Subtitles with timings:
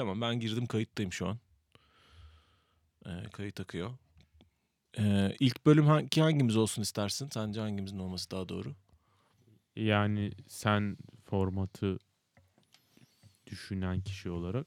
[0.00, 1.38] Tamam ben girdim kayıttayım şu an.
[3.06, 3.90] Ee, kayıt akıyor.
[4.98, 7.28] Ee, ilk bölüm hangi, hangimiz olsun istersin?
[7.32, 8.74] Sence hangimizin olması daha doğru?
[9.76, 11.98] Yani sen formatı
[13.46, 14.66] düşünen kişi olarak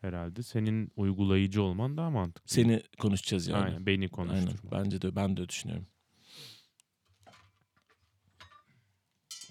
[0.00, 2.54] herhalde senin uygulayıcı olman daha mantıklı.
[2.54, 3.64] Seni konuşacağız yani.
[3.64, 4.10] Aynen, beni Aynen.
[4.10, 4.70] konuşturma.
[4.70, 5.86] Bence de ben de düşünüyorum.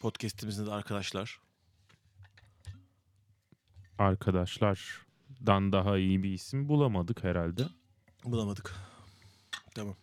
[0.01, 1.39] Podcast'imizde de arkadaşlar.
[4.01, 7.63] Arkadaşlardan daha iyi bir isim bulamadık herhalde.
[8.25, 8.75] Bulamadık.
[9.75, 9.95] Tamam.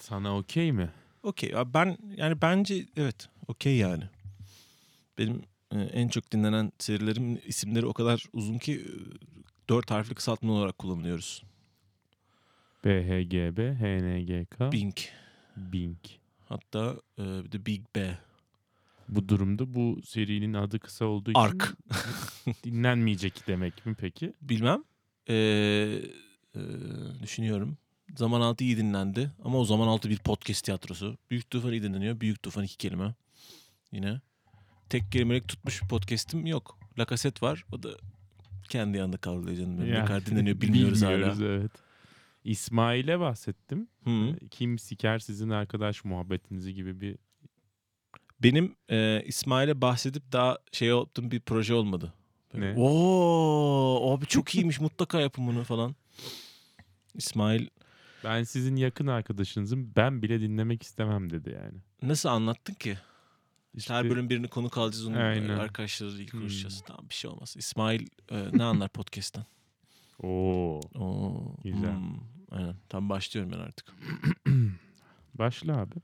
[0.00, 0.90] Sana okey mi?
[1.22, 1.52] Okey.
[1.74, 4.04] Ben yani bence evet okey yani.
[5.18, 8.88] Benim e, en çok dinlenen serilerim isimleri o kadar uzun ki e,
[9.68, 11.42] dört harfli kısaltma olarak kullanıyoruz.
[12.84, 14.96] BHGB, HNGK, Bing.
[15.56, 15.98] Bing.
[16.48, 18.18] Hatta e, bir de Big B.
[19.08, 21.76] Bu durumda bu serinin adı kısa olduğu için Ark.
[22.64, 24.32] dinlenmeyecek demek mi peki?
[24.42, 24.84] Bilmem.
[25.28, 25.34] E,
[26.54, 26.60] e,
[27.22, 27.78] düşünüyorum.
[28.16, 29.30] Zaman altı iyi dinlendi.
[29.44, 31.18] Ama o zaman altı bir podcast tiyatrosu.
[31.30, 32.20] Büyük Tufan iyi dinleniyor.
[32.20, 33.14] Büyük Tufan iki kelime.
[33.92, 34.20] Yine.
[34.88, 36.78] Tek kelimelik tutmuş bir podcast'im yok.
[36.98, 37.64] Lakaset var.
[37.72, 37.88] O da
[38.68, 39.78] kendi yanında kaldı canım.
[39.78, 39.90] benim.
[39.90, 41.46] Ne Yani, kadar dinleniyor bilmiyoruz, bilmiyoruz, hala.
[41.48, 41.70] evet.
[42.44, 43.88] İsmail'e bahsettim.
[44.04, 44.36] Hı.
[44.50, 47.18] Kim siker sizin arkadaş muhabbetinizi gibi bir
[48.42, 52.12] Benim e, İsmail'e bahsedip daha şey yaptığım bir proje olmadı.
[52.54, 52.74] Ne?
[52.78, 55.94] Oo, abi çok iyiymiş mutlaka yapın bunu falan.
[57.14, 57.66] İsmail
[58.24, 61.78] ben sizin yakın arkadaşınızım ben bile dinlemek istemem dedi yani.
[62.02, 62.98] nasıl anlattın ki?
[63.74, 65.48] İşte Her bölüm birini konuk alacağız onun Aynen.
[65.48, 66.78] arkadaşlarıyla ilgili konuşacağız.
[66.80, 66.86] Hmm.
[66.86, 67.54] Tamam bir şey olmaz.
[67.58, 69.44] İsmail e, ne anlar podcast'tan?
[70.22, 71.94] Oo, Oo, Güzel.
[71.96, 72.18] hmm,
[72.50, 72.76] aynen.
[72.88, 73.94] Tam başlıyorum ben artık.
[75.34, 75.94] başla abi.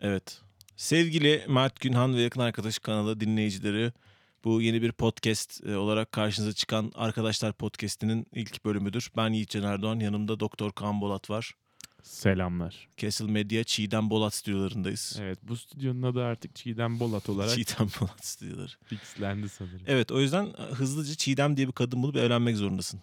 [0.00, 0.40] Evet.
[0.82, 3.92] Sevgili Mert Günhan ve yakın arkadaş kanalı dinleyicileri
[4.44, 9.10] bu yeni bir podcast e, olarak karşınıza çıkan Arkadaşlar Podcast'inin ilk bölümüdür.
[9.16, 11.54] Ben Yiğit Can Erdoğan, yanımda Doktor Kaan Bolat var.
[12.02, 12.88] Selamlar.
[12.96, 15.18] Castle Media Çiğdem Bolat stüdyolarındayız.
[15.20, 18.72] Evet bu stüdyonun adı artık Çiğdem Bolat olarak Çiğdem Bolat stüdyoları.
[18.84, 19.80] fixlendi sanırım.
[19.86, 23.00] Evet o yüzden e, hızlıca Çiğdem diye bir kadın bulup evlenmek zorundasın.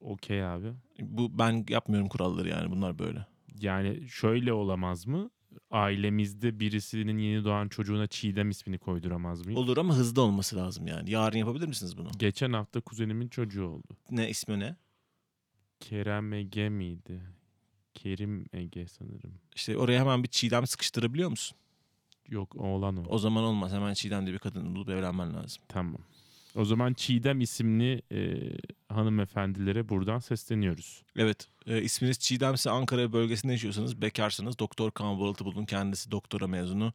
[0.00, 0.72] Okey abi.
[1.00, 3.26] Bu ben yapmıyorum kuralları yani bunlar böyle.
[3.60, 5.30] Yani şöyle olamaz mı?
[5.70, 9.60] Ailemizde birisinin yeni doğan çocuğuna Çiğdem ismini koyduramaz mıyım?
[9.60, 11.10] Olur ama hızlı olması lazım yani.
[11.10, 12.08] Yarın yapabilir misiniz bunu?
[12.18, 13.96] Geçen hafta kuzenimin çocuğu oldu.
[14.10, 14.76] Ne ismi ne?
[15.80, 17.20] Kerem Ege miydi?
[17.94, 19.34] Kerim Ege sanırım.
[19.56, 21.56] İşte oraya hemen bir Çiğdem sıkıştırabiliyor musun?
[22.28, 23.02] Yok oğlan o.
[23.08, 23.72] O zaman olmaz.
[23.72, 25.62] Hemen Çiğdem diye bir kadın bulup evlenmen lazım.
[25.68, 26.00] Tamam.
[26.54, 28.38] O zaman Çiğdem isimli e,
[28.88, 31.02] hanımefendilere buradan sesleniyoruz.
[31.16, 31.48] Evet.
[31.70, 34.58] E, isminiz Çiğdem'se Ankara bölgesinde yaşıyorsanız bekarsınız.
[34.58, 35.64] Doktor Kaan Bolat'ı bulun.
[35.64, 36.92] Kendisi doktora mezunu.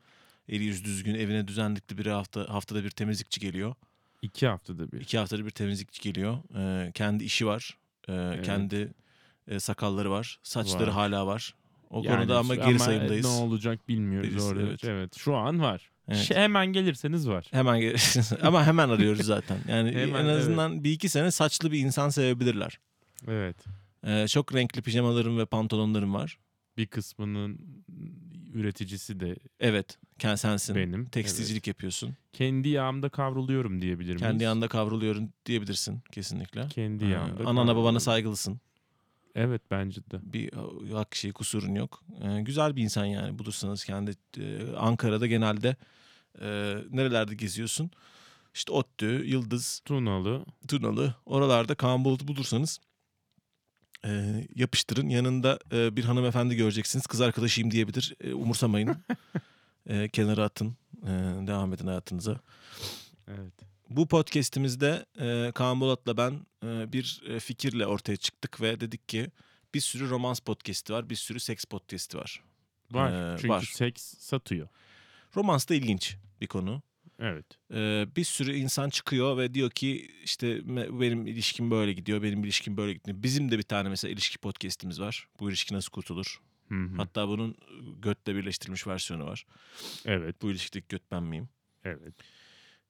[0.50, 3.76] Eli yüz düzgün evine düzenlikli bir hafta haftada bir temizlikçi geliyor.
[4.22, 5.02] İki haftada bir.
[5.02, 6.38] İki haftada bir temizlikçi geliyor.
[6.88, 7.78] E, kendi işi var.
[8.10, 8.94] E, Kendi
[9.48, 10.40] e, sakalları var.
[10.44, 10.94] Saçları Var.
[10.94, 11.56] hala var.
[11.90, 13.26] O Yani konuda ama geri sayımdayız.
[13.26, 14.62] Ne olacak bilmiyoruz Birisi, orada.
[14.62, 14.84] evet.
[14.84, 15.18] Evet.
[15.18, 15.90] Şu an var.
[16.08, 16.20] Evet.
[16.20, 17.46] Şey, hemen gelirseniz var.
[17.52, 17.96] Hemen gel-
[18.42, 19.58] ama hemen arıyoruz zaten.
[19.68, 22.80] Yani Hemen, en azından bir iki sene saçlı bir insan sevebilirler.
[23.28, 23.58] Evet.
[24.06, 26.38] E, çok renkli pijamalarım ve pantolonlarım var.
[26.78, 27.60] Bir kısmının
[28.54, 29.98] üreticisi de Evet.
[30.20, 30.76] Ken sensin.
[30.76, 31.06] benim.
[31.06, 32.16] Tekstilcilik yapıyorsun.
[32.34, 34.42] Kendi yağımda kavruluyorum diyebilir Kendi miyiz?
[34.42, 36.68] yanında kavruluyorum diyebilirsin kesinlikle.
[36.68, 37.44] Kendi Ee, yağımda.
[37.50, 38.60] Anana babana saygılısın.
[39.36, 40.20] Evet bence de.
[40.34, 40.54] Bir
[40.90, 42.04] e, hak şey kusurun yok.
[42.24, 45.76] Ee, güzel bir insan yani bulursanız kendi e, Ankara'da genelde
[46.42, 46.48] e,
[46.92, 47.92] nerelerde geziyorsun?
[48.54, 50.46] İşte ODTÜ, Yıldız, Tunalı.
[50.68, 52.80] Tunalı oralarda Kaan Bulut'u bulursanız
[54.06, 55.10] e, yapıştırın.
[55.10, 57.08] Yanında e, bir hanımefendi göreceksiniz.
[57.08, 58.16] Kız arkadaşıyım diyebilir.
[58.24, 58.98] E, umursamayın.
[59.90, 60.78] E, kenara atın.
[61.04, 61.08] E,
[61.48, 62.40] devam edin hayatınıza.
[63.28, 63.54] Evet.
[63.90, 69.32] Bu podcast'imizde e, Kaan Bolat'la ben e, bir fikirle ortaya çıktık ve dedik ki
[69.74, 72.44] bir sürü romans podcast'i var, bir sürü seks podcast'i var.
[72.92, 73.34] Var.
[73.34, 73.72] Ee, Çünkü var.
[73.74, 74.68] seks satıyor.
[75.36, 76.82] Romans da ilginç bir konu.
[77.20, 77.46] Evet.
[77.74, 80.62] E, bir sürü insan çıkıyor ve diyor ki işte
[81.00, 83.24] benim ilişkim böyle gidiyor, benim ilişkim böyle gidiyor.
[83.24, 85.28] Bizim de bir tane mesela ilişki podcast'imiz var.
[85.40, 86.40] Bu ilişki nasıl kurtulur?
[86.70, 86.96] Hı hı.
[86.98, 87.56] Hatta bunun
[88.02, 89.46] götle birleştirilmiş versiyonu var.
[90.06, 90.42] Evet.
[90.42, 91.50] Bu ilişkideki göt ben miyim?
[91.84, 92.14] Evet.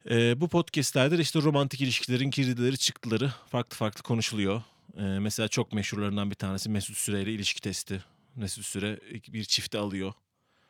[0.10, 4.62] Ee, bu podcastlerde de işte romantik ilişkilerin girdileri çıktıları farklı farklı konuşuluyor.
[4.98, 8.04] Ee, mesela çok meşhurlarından bir tanesi Mesut Süre ile ilişki testi.
[8.36, 9.00] Mesut Süre
[9.34, 10.14] bir çifte alıyor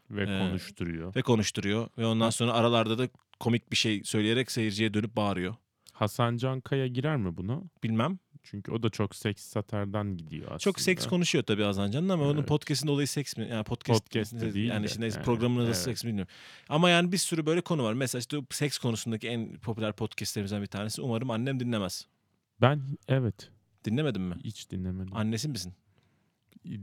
[0.10, 1.16] Ve Ee, konuşturuyor.
[1.16, 1.90] ve konuşturuyor.
[1.98, 3.10] Ve ondan sonra aralarda da
[3.40, 5.56] komik bir şey söyleyerek seyirciye dönüp bağırıyor.
[5.94, 7.62] Hasan Can Kaya girer mi buna?
[7.84, 8.20] Bilmem.
[8.44, 10.60] Çünkü o da çok seks satardan gidiyor aslında.
[10.60, 12.48] Çok seks konuşuyor tabii Azancan'ın ama onun Evet.
[12.48, 13.48] podcast'in olayı seks mi?
[13.52, 15.78] Yani podcast, Podcast de değil yani de, yani, programın adı evet.
[15.78, 16.34] seks mi bilmiyorum.
[16.70, 17.94] Ama yani bir sürü böyle konu var.
[17.94, 21.02] Mesela işte seks konusundaki en popüler podcastlerimizden bir tanesi.
[21.02, 22.08] Umarım annem dinlemez.
[22.62, 23.52] Ben evet
[23.86, 24.36] Dinlemedin mi?
[24.44, 25.16] hiç dinlemedim.
[25.16, 25.74] Annesi misin?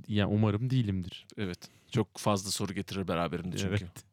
[0.08, 1.26] ya umarım değilimdir.
[1.38, 1.58] Evet.
[1.90, 3.84] Çok fazla soru getirir beraberinde çünkü.
[3.84, 4.05] Evet.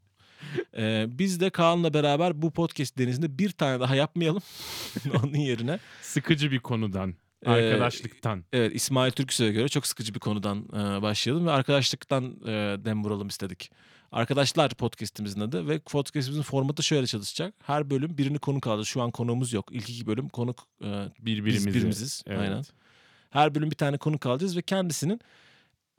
[0.78, 4.42] Ee, biz de Kaan'la beraber bu podcast denizinde bir tane daha yapmayalım.
[5.24, 5.80] Onun yerine.
[6.02, 7.14] Sıkıcı bir konudan,
[7.46, 8.44] Ee, arkadaşlıktan.
[8.54, 13.28] Evet İsmail Türküs'e göre çok sıkıcı bir konudan e, başlayalım ve arkadaşlıktan e, dem vuralım
[13.28, 13.72] istedik.
[14.12, 17.54] Arkadaşlar podcast'imizin adı ve podcast'imizin formatı şöyle çalışacak.
[17.64, 18.88] Her bölüm birini konuk alacağız.
[18.88, 19.68] Şu an konuğumuz yok.
[19.72, 20.88] İlk iki bölüm konuk e,
[21.20, 21.68] Birbirimizi.
[21.68, 22.24] biz birimiziz.
[22.28, 22.40] Evet.
[22.40, 22.64] Aynen.
[23.30, 25.20] Her bölüm bir tane konuk alacağız ve kendisinin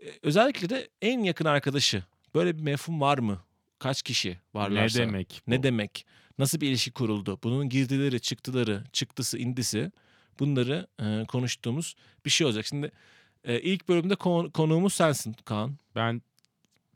[0.02, 2.04] e, özellikle de en yakın arkadaşı.
[2.34, 3.38] Böyle bir mefhum var mı?
[3.80, 4.98] Kaç kişi Ne varlarsa?
[4.98, 5.42] demek?
[5.46, 5.50] bu?
[5.50, 6.06] Ne demek?
[6.38, 7.38] Nasıl bir ilişki kuruldu?
[7.44, 9.92] Bunun girdileri, çıktıları, çıktısı, indisi
[10.38, 11.94] bunları e, konuştuğumuz
[12.24, 12.66] bir şey olacak.
[12.66, 12.92] Şimdi
[13.44, 15.78] e, ilk bölümde kon- konuğumuz sensin Kaan.
[15.94, 16.22] Ben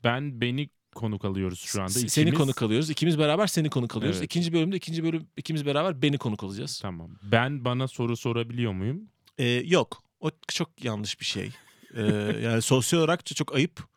[0.03, 1.91] ben beni konuk alıyoruz şu anda.
[1.91, 2.89] S- Seni İkimiz- konuk alıyoruz.
[2.89, 4.17] İkimiz beraber seni konuk alıyoruz.
[4.17, 4.25] Evet.
[4.25, 6.79] İkinci bölümde ikinci bölüm ikimiz beraber beni konuk alacağız.
[6.81, 7.11] Tamam.
[7.23, 9.09] Ben bana soru sorabiliyor muyum?
[9.37, 10.03] E, yok.
[10.19, 11.51] O çok yanlış bir şey.
[11.95, 12.01] E,
[12.43, 13.94] yani sosyal olarak çok ayıp.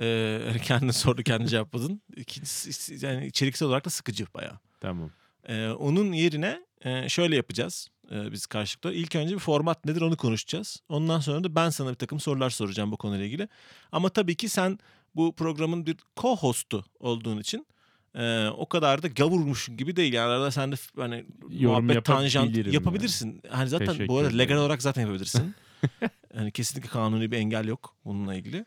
[0.00, 2.02] E, kendine sordu kendi cevapladın.
[2.16, 4.58] İkincisi, yani içeriksel olarak da sıkıcı bayağı.
[4.80, 5.10] Tamam.
[5.48, 8.94] Ee, onun yerine e, şöyle yapacağız e, biz karşılıklı.
[8.94, 10.82] İlk önce bir format nedir onu konuşacağız.
[10.88, 13.48] Ondan sonra da ben sana bir takım sorular soracağım bu konuyla ilgili.
[13.92, 14.78] Ama tabii ki sen
[15.16, 17.66] bu programın bir co-host'u olduğun için
[18.14, 20.12] e, o kadar da gavurmuşsun gibi değil.
[20.12, 23.42] Yani arada sen de hani Yorum muhabbet tanjant yapabilirsin.
[23.50, 25.54] Hani zaten Teşekkür bu arada legal olarak zaten yapabilirsin.
[26.36, 28.66] hani kesinlikle kanuni bir engel yok bununla ilgili.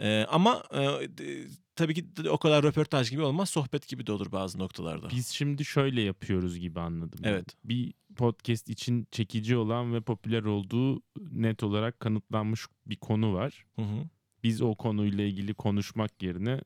[0.00, 1.08] E, ama e,
[1.76, 3.50] tabii ki o kadar röportaj gibi olmaz.
[3.50, 5.10] Sohbet gibi de olur bazı noktalarda.
[5.10, 7.20] Biz şimdi şöyle yapıyoruz gibi anladım.
[7.24, 7.56] Evet.
[7.64, 13.64] Bir podcast için çekici olan ve popüler olduğu net olarak kanıtlanmış bir konu var.
[13.76, 14.04] Hı hı.
[14.42, 16.60] Biz o konuyla ilgili konuşmak yerine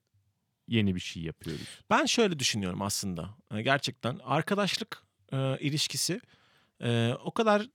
[0.69, 1.69] yeni bir şey yapıyoruz.
[1.91, 3.31] Ben şöyle düşünüyorum aslında.
[3.63, 6.21] Gerçekten arkadaşlık e, ilişkisi
[6.83, 7.67] e, o kadar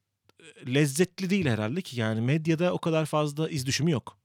[0.67, 4.17] lezzetli değil herhalde ki yani medyada o kadar fazla iz düşümü yok.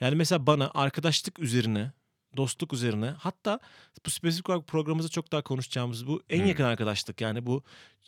[0.00, 1.92] Yani mesela bana arkadaşlık üzerine,
[2.36, 3.60] dostluk üzerine hatta
[4.06, 6.46] bu spesifik olarak programımızda çok daha konuşacağımız bu en Hmm.
[6.46, 7.62] yakın arkadaşlık yani bu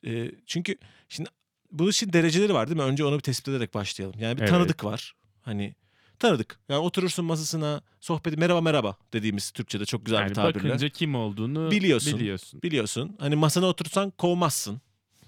[0.07, 0.77] e, çünkü
[1.09, 1.31] şimdi
[1.71, 2.83] bu işin dereceleri var değil mi?
[2.83, 4.21] Önce onu bir tespit ederek başlayalım.
[4.21, 4.51] Yani bir Evet.
[4.51, 5.15] tanıdık var.
[5.43, 5.75] Hani
[6.19, 6.59] tanıdık.
[6.69, 10.69] Yani oturursun masasına sohbeti merhaba merhaba dediğimiz Türkçe'de çok güzel bir yani tabirle.
[10.69, 12.19] bakınca kim olduğunu Biliyorsun.
[12.19, 12.63] biliyorsun.
[12.63, 13.17] biliyorsun.
[13.21, 14.81] Hani masana otursan kovmazsın.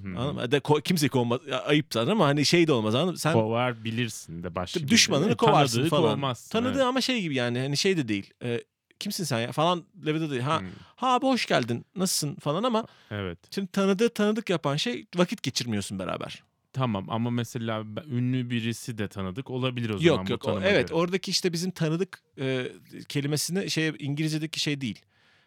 [0.04, 0.50] Anladın mı?
[0.52, 1.40] De, ko- kimseyi kovmaz.
[1.66, 3.18] Ayıp zaten ama hani şey de olmaz anladın mı?
[3.18, 6.10] Sen Kovar bilirsin de başka düşmanını kovarsın Tanıdığı falan.
[6.14, 6.82] kovmazsın, Tanıdığı evet.
[6.86, 8.30] ama şey gibi yani hani şey de değil.
[8.44, 8.60] E,
[9.00, 10.42] kimsin sen ya falan level'de değil.
[10.42, 10.64] Ha, Hı.
[10.96, 13.38] ha abi hoş geldin nasılsın falan ama Evet.
[13.54, 16.42] şimdi tanıdığı tanıdık yapan şey vakit geçirmiyorsun beraber.
[16.72, 20.44] Tamam ama mesela ünlü birisi de tanıdık olabilir o zaman yok yok.
[20.48, 20.98] o- evet göre.
[20.98, 22.66] oradaki işte bizim tanıdık e,
[23.08, 25.00] kelimesini şey İngilizce'deki şey değil.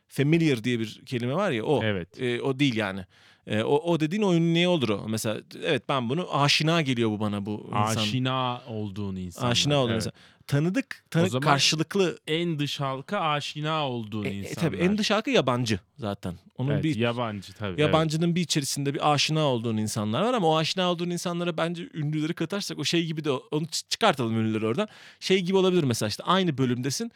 [0.07, 1.83] Familiar diye bir kelime var ya o.
[1.83, 2.21] Evet.
[2.21, 3.05] E, o değil yani.
[3.47, 5.05] E, o, o dediğin oyunun ne olur o?
[5.07, 8.01] Mesela evet ben bunu aşina geliyor bu bana bu insan.
[8.01, 9.49] Aşina olduğun insan.
[9.49, 10.13] Aşina olduğun insan.
[10.47, 12.17] Tanıdık, zaman karşılıklı.
[12.27, 14.55] En dış halka aşina olduğun E, e, insanlar.
[14.55, 16.35] tabii en dış halka yabancı zaten.
[16.57, 17.69] Onun Evet, bir yabancı tabii.
[17.69, 17.79] evet.
[17.79, 22.33] yabancının bir içerisinde bir aşina olduğun insanlar var ama o aşina olduğun insanlara bence ünlüleri
[22.33, 24.87] katarsak o şey gibi de onu çıkartalım ünlüleri oradan.
[25.19, 27.11] Şey gibi olabilir mesela işte aynı bölümdesin.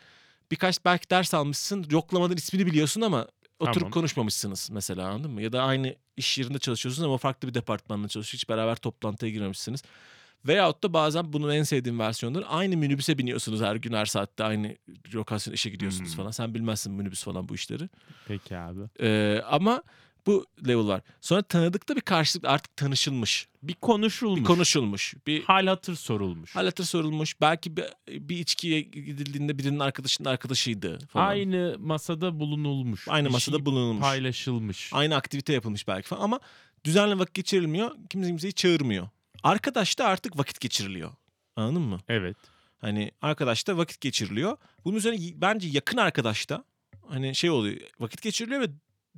[0.51, 1.86] Birkaç belki ders almışsın.
[1.89, 3.28] Yoklamadan ismini biliyorsun ama
[3.61, 3.91] oturup Tamam.
[3.91, 5.41] konuşmamışsınız mesela anladın mı?
[5.41, 8.41] Ya da aynı iş yerinde çalışıyorsunuz ama farklı bir departmanda çalışıyorsunuz.
[8.43, 9.83] Hiç beraber toplantıya girmemişsiniz.
[10.47, 14.75] Veyahut da bazen bunun en sevdiğim versiyonları aynı minibüse biniyorsunuz her gün her saatte aynı
[15.13, 16.18] lokasyon işe gidiyorsunuz Hmm.
[16.18, 16.31] falan.
[16.31, 17.89] Sen bilmezsin minibüs falan bu işleri.
[18.27, 18.80] Peki abi.
[19.01, 19.83] Ee, ama
[20.28, 21.01] bu level var.
[21.21, 23.47] Sonra tanıdıkta bir karşılık artık tanışılmış.
[23.63, 24.40] Bir konuşulmuş.
[24.40, 25.13] Bir konuşulmuş.
[25.28, 26.56] Bir Hal hatır sorulmuş.
[26.56, 27.42] hal hatır sorulmuş.
[27.42, 31.28] Belki bir, bir içkiye gidildiğinde birinin arkadaşının arkadaşıydı falan.
[31.28, 33.07] Aynı masada bulunulmuş.
[33.07, 34.01] Aynı Bir masada şey bulunulmuş.
[34.01, 34.90] paylaşılmış.
[34.94, 36.40] Aynı aktivite yapılmış belki falan ama
[36.85, 37.92] düzenli vakit geçirilmiyor.
[38.09, 39.09] Kimse kimseyi çağırmıyor.
[39.44, 41.11] Arkadaşta artık vakit geçiriliyor.
[41.56, 41.99] Anladın mı?
[42.07, 42.37] Evet.
[42.78, 44.57] Hani arkadaşta vakit geçiriliyor.
[44.85, 46.63] Bunun üzerine bence yakın arkadaşta
[47.07, 47.78] hani şey oluyor.
[47.99, 48.68] Vakit geçiriliyor ve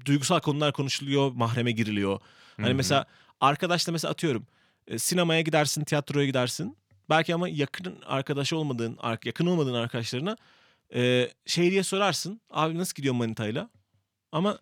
[0.06, 2.20] duygusal konular konuşuluyor, mahreme giriliyor.
[2.58, 2.76] Hani Hı hı.
[2.76, 3.06] mesela
[3.42, 4.48] arkadaşla mesela atıyorum
[4.88, 6.78] e, sinemaya gidersin, tiyatroya gidersin.
[7.10, 10.38] Belki ama yakın arkadaş olmadığın, yakın olmadığın arkadaşlarına
[10.96, 12.42] e, şey diye sorarsın.
[12.50, 13.70] Abi nasıl gidiyor manitayla?
[14.32, 14.60] Ama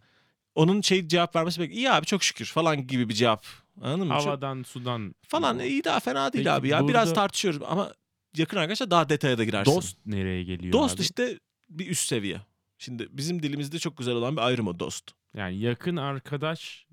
[0.55, 3.45] onun şey cevap vermesi belki iyi abi çok şükür falan gibi bir cevap.
[3.81, 4.13] Anladın mı?
[4.13, 6.87] Çok- havadan sudan falan iyi daha fena değil Peki abi ya.
[6.87, 7.93] Biraz burada- tartışıyoruz ama
[8.37, 9.71] yakın arkadaşlar daha detaya da girersin.
[9.75, 11.01] dost nereye geliyor Dost abi?
[11.01, 12.41] işte bir üst seviye.
[12.81, 15.11] Şimdi bizim dilimizde çok güzel olan bir ayrım o dost.
[15.37, 16.85] Yani yakın arkadaş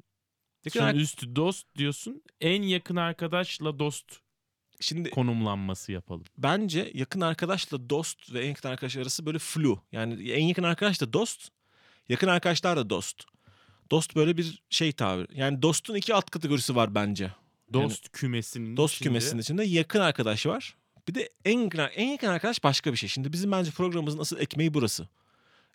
[0.65, 2.23] Yakın ar- üstü dost diyorsun.
[2.41, 4.05] En yakın arkadaşla dost
[4.81, 6.25] Şimdi konumlanması yapalım.
[6.39, 9.83] bence yakın arkadaşla dost ve en yakın arkadaş arası böyle flu.
[9.93, 11.49] Yani en yakın arkadaş da dost,
[12.09, 13.25] yakın arkadaşlar da dost.
[13.91, 15.27] Dost böyle bir şey tabir.
[15.37, 17.33] Yani dostun iki alt kategorisi var bence.
[17.73, 20.77] Dost kümesinin Dost içinde- kümesinin içinde yakın arkadaş var.
[21.09, 23.09] Bir de en yakın, en yakın arkadaş başka bir şey.
[23.09, 25.09] Şimdi bizim bence programımızın asıl ekmeği burası.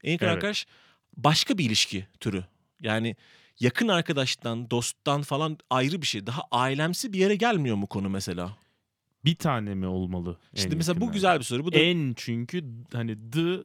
[0.04, 0.36] En yakın Evet.
[0.36, 0.66] arkadaş
[1.18, 2.44] başka bir ilişki türü.
[2.82, 3.16] Yani
[3.60, 6.28] yakın arkadaştan, dosttan falan ayrı bir şey.
[6.28, 8.58] Daha ailemsi bir yere gelmiyor mu konu mesela?
[9.26, 10.38] bir tane mi olmalı?
[10.56, 11.66] Şimdi mesela bu güzel bir soru.
[11.66, 13.64] Bu da En çünkü hani the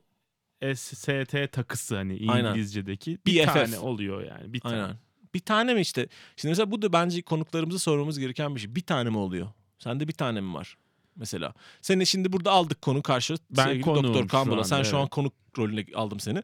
[0.77, 2.51] ST takısı hani Aynen.
[2.51, 3.55] İngilizce'deki bir BFF.
[3.55, 4.83] tane oluyor yani bir tane.
[4.83, 4.97] Aynen.
[5.35, 6.09] Bir tane mi işte?
[6.37, 8.75] Şimdi mesela bu da bence konuklarımıza sormamız gereken bir şey.
[8.75, 9.49] Bir tane mi oluyor?
[9.79, 10.77] Sende bir tane mi var?
[11.19, 11.55] Mesela.
[11.83, 13.35] Seni şimdi burada aldık konu karşı.
[13.51, 15.11] Ben sevgili Doktor anda, Sen şu an evet.
[15.11, 16.43] konuk rolüne aldım seni.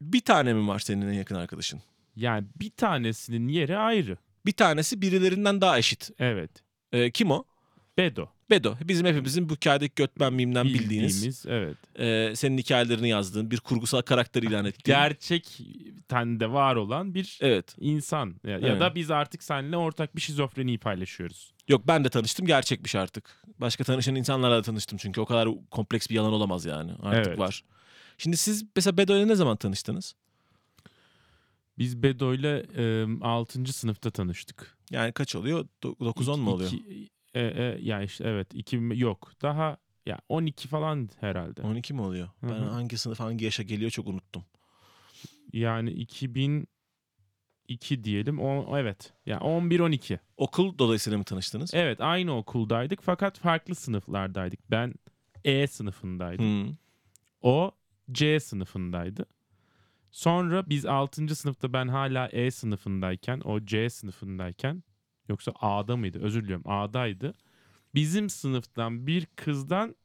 [0.00, 1.82] Bir tane mi var senin en yakın arkadaşın?
[2.16, 4.16] Yani bir tanesinin yeri ayrı.
[4.46, 6.10] Bir tanesi birilerinden daha eşit.
[6.18, 6.50] Evet.
[6.92, 7.44] Ee, kim o?
[7.98, 8.26] Bedo.
[8.50, 8.74] Bedo.
[8.84, 11.14] Bizim hepimizin bu hikayedeki götmen mimden bildiğiniz.
[11.16, 11.76] Bildiğimiz evet.
[12.00, 14.98] e, senin hikayelerini yazdığın bir kurgusal karakter ilan ettiğin.
[14.98, 17.76] Gerçekten de var olan bir Evet.
[17.80, 18.34] insan.
[18.44, 18.80] Ya, ya Evet.
[18.80, 21.52] da biz artık seninle ortak bir şizofreniyi paylaşıyoruz.
[21.68, 23.42] Yok ben de tanıştım gerçekmiş artık.
[23.58, 26.92] Başka tanışan insanlarla da tanıştım çünkü o kadar kompleks bir yalan olamaz yani.
[27.02, 27.38] Artık Evet.
[27.38, 27.62] var.
[28.18, 30.14] Şimdi siz mesela Bedo'yla ne zaman tanıştınız?
[31.78, 33.72] Biz Bedo'yla e, 6.
[33.72, 34.76] sınıfta tanıştık.
[34.90, 35.66] Yani kaç oluyor?
[35.82, 36.70] 9-10 mu oluyor?
[36.72, 38.54] İki- e, e, ya işte evet.
[38.54, 39.32] iki yok.
[39.42, 41.62] Daha ya 12 falan herhalde.
[41.62, 42.28] 12 mi oluyor?
[42.40, 44.44] Hı Ben hangi sınıf hangi yaşa geliyor çok unuttum.
[45.52, 48.40] Yani 2002 diyelim.
[48.40, 49.12] O, evet.
[49.26, 50.18] Yani 11-12.
[50.36, 51.74] Okul dolayısıyla mı tanıştınız?
[51.74, 54.70] Evet aynı okuldaydık fakat farklı sınıflardaydık.
[54.70, 54.94] Ben
[55.44, 56.44] E sınıfındaydım.
[56.44, 56.76] Hmm.
[57.42, 57.72] O
[58.12, 59.26] C sınıfındaydı.
[60.10, 61.36] Sonra biz 6.
[61.36, 64.82] sınıfta ben hala E sınıfındayken o C sınıfındayken
[65.28, 66.18] yoksa A'da mıydı?
[66.22, 67.34] Özür diliyorum A'daydı.
[67.94, 69.96] Bizim sınıftan bir kızdan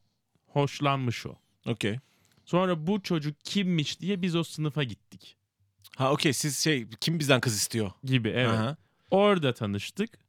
[0.48, 1.36] hoşlanmış o.
[1.66, 2.00] Okey.
[2.46, 5.38] Sonra bu çocuk kimmiş diye biz o sınıfa gittik
[5.98, 7.92] Ha okey siz şey kim bizden kız istiyor?
[8.04, 8.60] gibi evet.
[8.60, 8.78] Aha.
[9.12, 10.20] Orada tanıştık.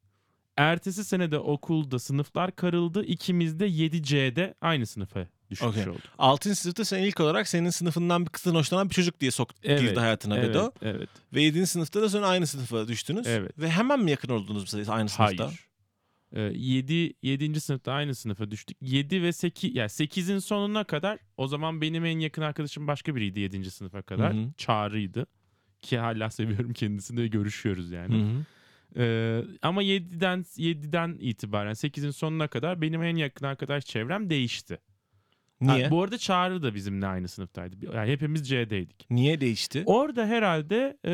[0.56, 3.04] Ertesi sene de okulda sınıflar karıldı.
[3.04, 5.88] İkimiz de 7C'de aynı sınıfa düşmüş Okey.
[5.88, 6.02] olduk.
[6.18, 6.56] 6.
[6.56, 10.00] sınıfta sen ilk olarak senin sınıfından bir kızdan hoşlanan bir çocuk diye sok Evet, girdi
[10.00, 10.70] hayatına Evet, Bedo.
[10.82, 11.08] evet.
[11.34, 11.66] Ve 7.
[11.66, 13.26] sınıfta da sonra aynı sınıfa düştünüz.
[13.26, 13.58] Evet.
[13.58, 15.46] Ve hemen mi yakın oldunuz mesela aynı sınıfta?
[15.46, 15.68] Hayır.
[16.32, 17.60] Ee, 7 7.
[17.60, 18.76] sınıfta aynı sınıfa düştük.
[18.80, 23.40] 7 ve 8 yani 8'in sonuna kadar o zaman benim en yakın arkadaşım başka biriydi
[23.40, 23.70] 7.
[23.70, 24.34] sınıfa kadar.
[24.34, 24.52] Hı hı.
[24.56, 25.26] Çağrı'ydı.
[25.82, 28.14] Ki hala seviyorum kendisini ve görüşüyoruz yani.
[28.14, 28.44] Hı hı.
[28.96, 34.78] Ee, ama 7'den 7'den itibaren 8'in sonuna kadar benim en yakın arkadaş çevrem değişti.
[35.60, 35.84] Niye?
[35.84, 37.76] Ha, bu arada Çağrı da bizimle aynı sınıftaydı.
[37.96, 39.06] Yani hepimiz C'deydik.
[39.10, 39.82] Niye değişti?
[39.86, 41.12] Orada herhalde e,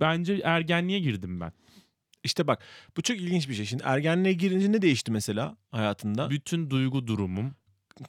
[0.00, 1.52] bence ergenliğe girdim ben.
[2.24, 2.62] İşte bak
[2.96, 3.64] bu çok ilginç bir şey.
[3.64, 6.30] Şimdi ergenliğe girince ne değişti mesela hayatında?
[6.30, 7.54] Bütün duygu durumum,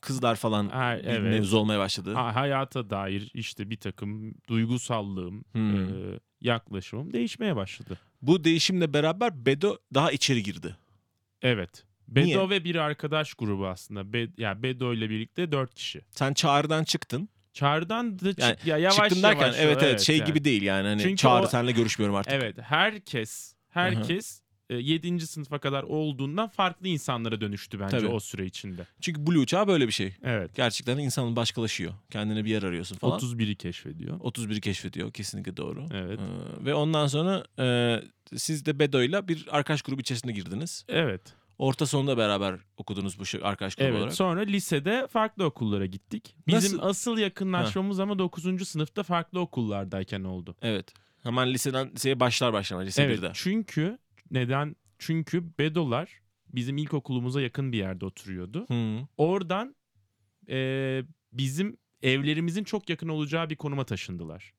[0.02, 2.14] Kızlar falan bir evet, mevzu olmaya başladı.
[2.14, 5.76] ha- hayata dair işte bir takım duygusallığım, Hmm.
[5.76, 8.00] e, yaklaşımım değişmeye başladı.
[8.22, 10.76] Bu değişimle beraber Bedo daha içeri girdi.
[11.42, 11.84] Evet.
[12.16, 12.50] Bedo Niye?
[12.50, 14.14] ve bir arkadaş grubu aslında.
[14.14, 16.02] Be, yani Bedo ile birlikte dört kişi.
[16.12, 17.30] Sen çağrıdan çıktın.
[17.54, 19.60] Çağrı'dan da çık, Yani ya yavaş çıktın derken yavaş.
[19.60, 20.28] evet evet şey yani.
[20.28, 22.34] gibi değil yani hani Çünkü çağrı o- seninle görüşmüyorum artık.
[22.34, 25.28] Evet herkes herkes 7.
[25.28, 28.08] sınıfa kadar olduğundan farklı insanlara dönüştü bence Tabii.
[28.08, 28.88] o süre içinde.
[29.02, 30.16] Çünkü Blue çağı böyle bir şey.
[30.24, 30.56] Evet.
[30.56, 31.94] Gerçekten insanın başkalaşıyor.
[32.12, 33.20] Kendine bir yer arıyorsun falan.
[33.20, 34.20] 31'i keşfediyor.
[34.20, 35.86] 31'i keşfediyor kesinlikle doğru.
[35.94, 36.20] Evet.
[36.20, 38.00] Ee, ve ondan sonra e,
[38.38, 40.86] siz de Bedo'yla bir arkadaş grubu içerisinde girdiniz.
[40.88, 41.22] Evet.
[41.58, 43.98] Orta sonunda beraber okudunuz bu arkadaş grubu Evet.
[44.00, 44.14] olarak.
[44.14, 46.36] Sonra lisede farklı okullara gittik.
[46.48, 46.90] Bizim Nasıl?
[46.90, 48.68] asıl yakınlaşmamız ama 9.
[48.68, 50.56] sınıfta farklı okullardayken oldu.
[50.62, 50.94] Evet.
[51.24, 53.20] Hemen liseden liseye başlar başlamaz lise Evet.
[53.20, 53.32] 1'de.
[53.34, 53.98] Çünkü
[54.32, 54.76] neden?
[55.00, 56.22] Çünkü Bedolar
[56.54, 58.66] bizim ilkokulumuza yakın bir yerde oturuyordu.
[58.68, 59.08] Hı.
[59.18, 59.76] Oradan
[60.50, 61.02] e,
[61.34, 64.54] bizim evlerimizin çok yakın olacağı bir konuma taşındılar.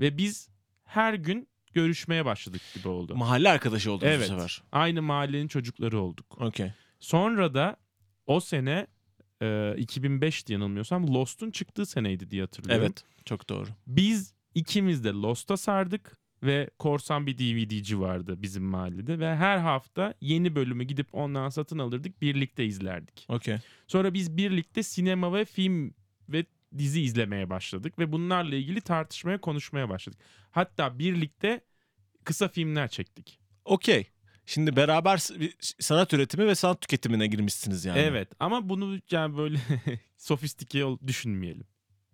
[0.00, 0.48] Ve biz
[0.84, 3.16] her gün görüşmeye başladık gibi oldu.
[3.16, 4.30] Mahalle arkadaşı oldunuz Evet.
[4.30, 4.62] bu sefer.
[4.72, 6.38] Aynı mahallenin çocukları olduk.
[6.40, 6.72] Okey.
[7.00, 7.76] Sonra da
[8.26, 8.86] o sene
[9.42, 12.84] e, 2005 diye yanılmıyorsam Lost'un çıktığı seneydi diye hatırlıyorum.
[12.84, 13.04] Evet.
[13.24, 13.68] Çok doğru.
[13.86, 20.14] Biz ikimiz de Lost'a sardık ve korsan bir DVD'ci vardı bizim mahallede ve her hafta
[20.20, 23.26] yeni bölümü gidip ondan satın alırdık birlikte izlerdik.
[23.28, 23.56] Okey.
[23.86, 25.94] Sonra biz birlikte sinema ve film
[26.28, 26.44] ve
[26.78, 30.20] dizi izlemeye başladık ve bunlarla ilgili tartışmaya, konuşmaya başladık.
[30.50, 31.60] Hatta birlikte
[32.24, 33.40] kısa filmler çektik.
[33.64, 34.10] Okey.
[34.46, 35.18] Şimdi beraber
[35.80, 37.98] sanat üretimi ve sanat tüketimine girmişsiniz yani.
[37.98, 39.58] Evet ama bunu yani böyle
[40.16, 41.66] sofistike düşünmeyelim.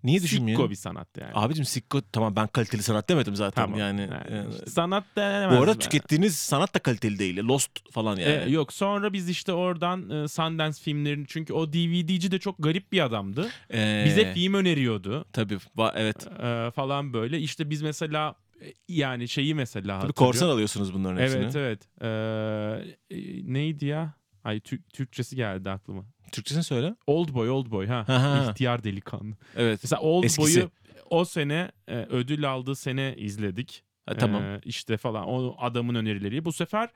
[0.04, 0.58] Niye düşünmüyor?
[0.58, 1.30] Sikko bir sanat yani.
[1.34, 3.78] Abicim sikko tamam ben kaliteli sanat demedim zaten Tamam.
[3.80, 4.00] yani.
[4.00, 5.58] Yani e, işte sanat bu denemez.
[5.58, 5.78] arada be.
[5.78, 7.37] tükettiğiniz sanat da kaliteli değil.
[7.38, 8.44] Lost falan yani.
[8.44, 12.92] E, yok sonra biz işte oradan e, Sundance filmlerini çünkü o DVD'ci de çok garip
[12.92, 13.49] bir adamdı.
[13.73, 15.58] Ee, Bize film öneriyordu Tabii
[15.94, 16.26] evet.
[16.42, 17.38] e, falan böyle.
[17.40, 21.42] İşte biz mesela e, yani şeyi mesela Tabii korsan alıyorsunuz bunların hepsini.
[21.42, 21.88] Evet evet.
[22.02, 23.18] Ee, e,
[23.52, 24.14] neydi ya?
[24.45, 26.05] Ay Türk, Türkçesi geldi aklıma.
[26.33, 26.95] Türkçesini söyle.
[27.07, 28.05] Old Boy, Old Boy ha.
[28.09, 28.51] Ha, ha.
[28.51, 29.37] İhtiyar delikanlı.
[29.57, 29.81] Evet.
[29.83, 30.61] Mesela Old Eskisi.
[30.61, 30.71] Boy'u
[31.11, 33.85] o sene e, ödül aldığı sene izledik.
[34.07, 34.43] Ha, tamam.
[34.43, 36.45] Ee, işte falan o adamın önerileri.
[36.45, 36.89] Bu sefer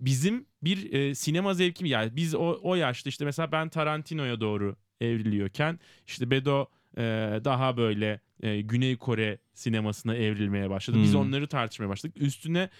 [0.00, 4.76] bizim bir e, sinema zevki yani biz o, o yaşta işte mesela ben Tarantino'ya doğru
[5.00, 7.02] evriliyorken işte Bedo e,
[7.44, 10.98] daha böyle e, Güney Kore sinemasına evrilmeye başladı.
[11.02, 11.20] Biz Hmm.
[11.20, 12.16] onları tartışmaya başladık.
[12.22, 12.70] Üstüne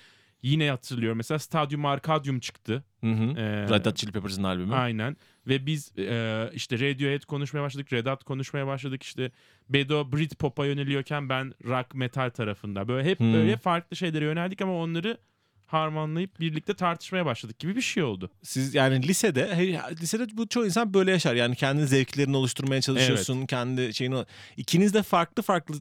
[0.42, 2.84] yine hatırlıyorum mesela Stadyum Arcadium çıktı.
[3.00, 3.38] Hı hı.
[3.38, 4.74] Ee, Red Hot Chili Peppers'ın albümü.
[4.74, 5.16] Aynen.
[5.46, 9.02] Ve biz e, işte Radiohead konuşmaya başladık, Red Hot konuşmaya başladık.
[9.02, 9.30] İşte
[9.68, 12.88] Bedo Britpop'a yöneliyorken ben rock metal tarafında.
[12.88, 13.34] Böyle hep Hmm.
[13.34, 15.18] böyle farklı şeylere yöneldik ama onları
[15.66, 18.30] harmanlayıp birlikte tartışmaya başladık gibi bir şey oldu.
[18.42, 21.34] Siz yani lisede hey, lisede bu çoğu insan böyle yaşar.
[21.34, 23.46] Yani kendi zevklerini oluşturmaya çalışıyorsun.
[23.46, 24.24] Kendi şeyini
[24.56, 25.76] ikiniz de farklı farklı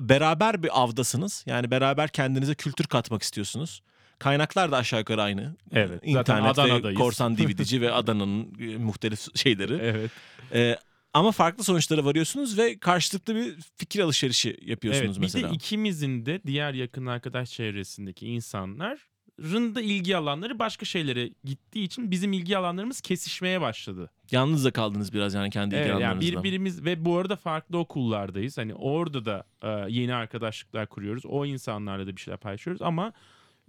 [0.00, 1.44] beraber bir avdasınız.
[1.46, 3.82] Yani beraber kendinize kültür katmak istiyorsunuz.
[4.22, 5.56] Kaynaklar da aşağı yukarı aynı.
[5.72, 9.78] Evet, zaten İnternet ve korsan DVD'ci ve Adana'nın e, muhtelif şeyleri.
[9.82, 10.10] Evet.
[10.54, 10.76] Ee,
[11.14, 15.16] ama farklı sonuçlara varıyorsunuz ve karşılıklı bir fikir alışverişi yapıyorsunuz evet.
[15.16, 15.50] Bir mesela.
[15.50, 22.10] de ikimizin de diğer yakın arkadaş çevresindeki insanların da ilgi alanları başka şeylere gittiği için
[22.10, 24.10] bizim ilgi alanlarımız kesişmeye başladı.
[24.30, 26.38] Yalnız da kaldınız biraz yani kendi Evet, ilgi yani alanlarınızla.
[26.38, 28.58] birbirimiz ve bu arada farklı okullardayız.
[28.58, 31.26] Hani orada da e, yeni arkadaşlıklar kuruyoruz.
[31.26, 33.12] O insanlarla da bir şeyler paylaşıyoruz ama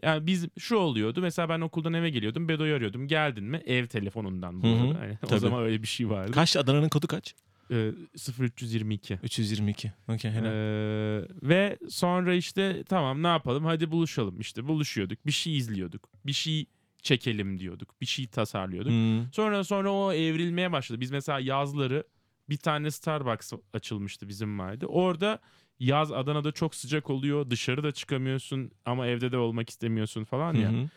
[0.04, 1.22] yani biz şu oluyordu.
[1.22, 2.50] Mesela ben okuldan eve geliyordum.
[2.50, 3.08] Bedo'yu arıyordum.
[3.08, 3.62] Geldin mi?
[3.66, 5.00] Ev telefonundan bu Hı hı, arada.
[5.00, 5.40] Hani o tabii.
[5.40, 6.32] zaman öyle bir şey vardı.
[6.32, 7.36] Kaç Adana'nın kodu kaç?
[7.72, 7.92] E,
[8.40, 9.20] 0322.
[9.24, 9.92] 322.
[10.08, 10.52] Okey helal.
[10.52, 16.34] Ee, ve sonra işte tamam ne yapalım hadi buluşalım işte buluşuyorduk bir şey izliyorduk bir
[16.34, 16.66] şey
[17.02, 18.92] çekelim diyorduk bir şey tasarlıyorduk.
[18.92, 19.34] Hmm.
[19.34, 21.02] Sonra sonra o evrilmeye başladı.
[21.02, 22.04] Biz mesela yazları
[22.50, 24.86] bir tane Starbucks açılmıştı bizim vardı.
[24.86, 25.40] Orada
[25.84, 27.50] yaz Adana'da çok sıcak oluyor.
[27.50, 30.72] Dışarı da çıkamıyorsun ama evde de olmak istemiyorsun falan ya.
[30.72, 30.88] Hı hı.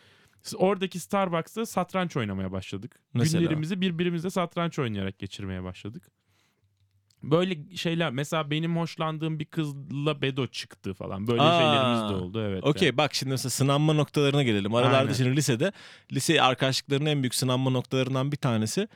[0.57, 2.99] Oradaki Starbucks'ta satranç oynamaya başladık.
[3.13, 3.41] Mesela?
[3.41, 6.11] Günlerimizi birbirimizle satranç oynayarak geçirmeye başladık.
[7.23, 11.27] Böyle şeyler mesela benim hoşlandığım bir kızla Bedo çıktı falan.
[11.27, 12.63] Böyle Aa, şeylerimiz de oldu evet.
[12.63, 12.97] Okey yani.
[12.97, 14.75] bak şimdi mesela sınanma noktalarına gelelim.
[14.75, 15.13] Aralarda Aynen.
[15.13, 15.71] şimdi lisede
[16.11, 18.87] lise arkadaşlıklarının en büyük sınanma noktalarından bir tanesi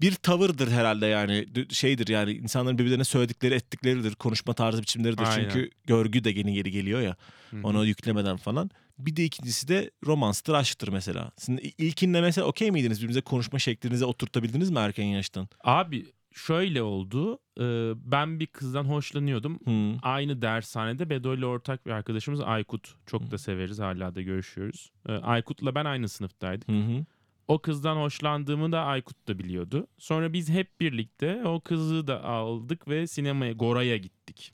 [0.00, 5.48] bir tavırdır herhalde yani şeydir yani insanların birbirlerine söyledikleri ettikleridir konuşma tarzı biçimleridir Aynen.
[5.50, 7.16] çünkü görgü de yeni geri geliyor ya
[7.50, 7.60] Hı hı.
[7.62, 8.70] onu yüklemeden falan.
[8.98, 11.30] Bir de ikincisi de romanstır aşktır mesela.
[11.36, 15.48] Sizin i- ilkinde mesela okey miydiniz birbirinize konuşma şeklinize oturtabildiniz mi erken yaştan?
[15.64, 17.38] Abi şöyle oldu.
[17.60, 19.58] Ee, ben bir kızdan hoşlanıyordum.
[19.64, 19.96] Hmm.
[20.02, 22.94] Aynı dershanede Bedo ile ortak bir arkadaşımız Aykut.
[23.06, 24.90] Çok da severiz hala da görüşüyoruz.
[25.08, 26.68] Ee, Aykut'la ben aynı sınıftaydık.
[26.68, 27.04] Hı hı.
[27.48, 29.86] O kızdan hoşlandığımı da Aykut da biliyordu.
[29.98, 34.52] Sonra biz hep birlikte o kızı da aldık ve sinemaya Gora'ya gittik.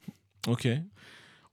[0.48, 0.78] Okey.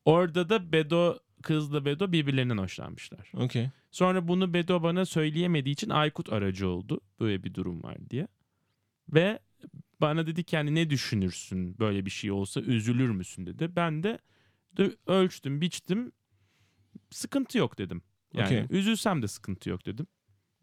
[0.06, 3.32] Orada da Bedo kızla Bedo birbirlerinden hoşlanmışlar.
[3.34, 3.70] Okey.
[3.92, 7.02] Sonra bunu Bedo bana söyleyemediği için Aykut aracı oldu.
[7.20, 8.28] Böyle bir durum var diye.
[9.10, 9.40] Ve
[10.02, 13.76] bana dedi ki yani ne düşünürsün böyle bir şey olsa üzülür müsün dedi.
[13.76, 14.20] Ben de,
[15.08, 16.12] ölçtüm biçtim
[17.10, 18.02] sıkıntı yok dedim.
[18.34, 18.78] Yani Okey.
[18.80, 20.08] üzülsem de sıkıntı yok dedim.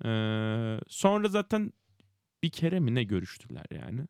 [0.05, 1.73] Ee, sonra zaten
[2.43, 4.01] bir kere mi ne görüştüler yani.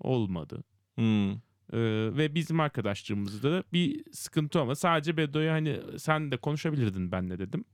[0.00, 0.64] Olmadı.
[0.94, 1.32] Hmm.
[1.72, 1.78] Ee,
[2.16, 4.76] ve bizim arkadaşlığımızda da bir sıkıntı olmadı.
[4.76, 7.64] Sadece Bedo'ya hani sen de konuşabilirdin benle dedim.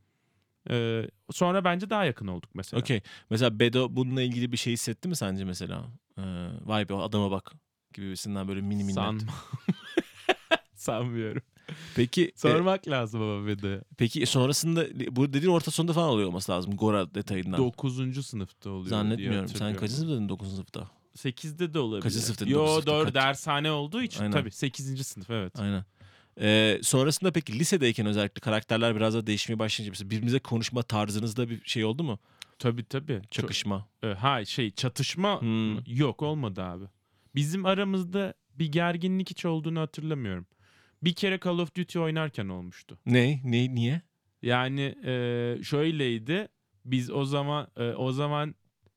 [0.70, 2.80] Ee, sonra bence daha yakın olduk mesela.
[2.80, 3.00] Okey.
[3.30, 5.86] Mesela Bedo bununla ilgili bir şey hissetti mi sence mesela?
[6.18, 6.22] Ee,
[6.64, 7.52] vay be adama bak
[7.92, 8.94] gibisinden böyle mini minnet.
[8.94, 9.34] Sanmam.
[10.74, 11.42] Sanmıyorum.
[11.96, 13.80] Peki e, Sormak lazım ama Bedo'ya.
[13.96, 17.58] peki sonrasında bu dediğin orta sonunda falan oluyor olması lazım Gora detayından.
[17.58, 18.26] 9.
[18.26, 19.48] sınıfta oluyor Zannetmiyorum.
[19.48, 20.52] Sen kaçıncı sınıftaydın 9.
[20.54, 20.90] sınıfta?
[21.16, 22.02] 8'de de olabilir.
[22.02, 22.52] Kaçıncı sınıftaydın?
[22.52, 23.14] Yo sınıfta doğru kaç?
[23.14, 24.32] dershane olduğu için Aynen.
[24.32, 25.06] tabii 8.
[25.06, 25.60] sınıf evet.
[25.60, 25.84] Aynen.
[26.40, 31.60] Ee, sonrasında peki lisedeyken özellikle karakterler biraz da değişmeye başlayınca mesela birbirinize konuşma tarzınızda bir
[31.64, 32.18] şey oldu mu?
[32.58, 33.14] Tabii tabii.
[33.22, 33.86] Çok- Çakışma.
[34.02, 35.78] E, ha şey çatışma Hmm.
[35.86, 36.84] yok olmadı abi.
[37.34, 40.46] Bizim aramızda bir gerginlik hiç olduğunu hatırlamıyorum.
[41.02, 42.98] Bir kere Call of Duty oynarken olmuştu.
[43.06, 43.40] Ne?
[43.44, 43.74] Ne?
[43.74, 44.02] Niye?
[44.42, 45.12] Yani e,
[45.62, 46.48] şöyleydi.
[46.84, 48.54] Biz o zaman e, o zaman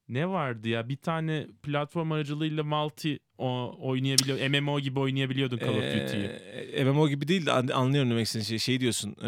[0.10, 0.90] ne vardı ya?
[0.90, 4.50] Bir tane platform aracılığıyla multi o, oynayabiliyor.
[4.50, 6.26] MMO gibi oynayabiliyordun Call of Duty'yi.
[6.74, 8.60] Ee, MMO gibi değil de an- anlıyorum demek istediğin şey.
[8.60, 9.16] Şey diyorsun.
[9.24, 9.28] E,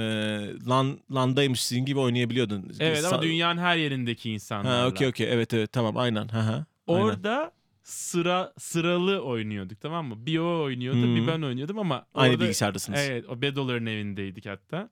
[0.70, 2.72] LAN, LAN'daymışsın gibi oynayabiliyordun.
[2.80, 4.82] Evet ama Sa- dünyanın her yerindeki insanlarla.
[4.84, 5.28] Ha okey okey.
[5.34, 6.28] Evet evet tamam aynen.
[6.28, 6.66] Ha.
[6.88, 7.04] Aynen.
[7.04, 7.52] Orada
[7.84, 10.26] sıra sıralı oynuyorduk tamam mı?
[10.26, 11.15] Bir o oynuyordu Hı.
[11.15, 13.00] bir ben oynuyordum ama Aynı orada- bilgisayardasınız.
[13.00, 14.89] Evet o Bedoların evindeydik hatta.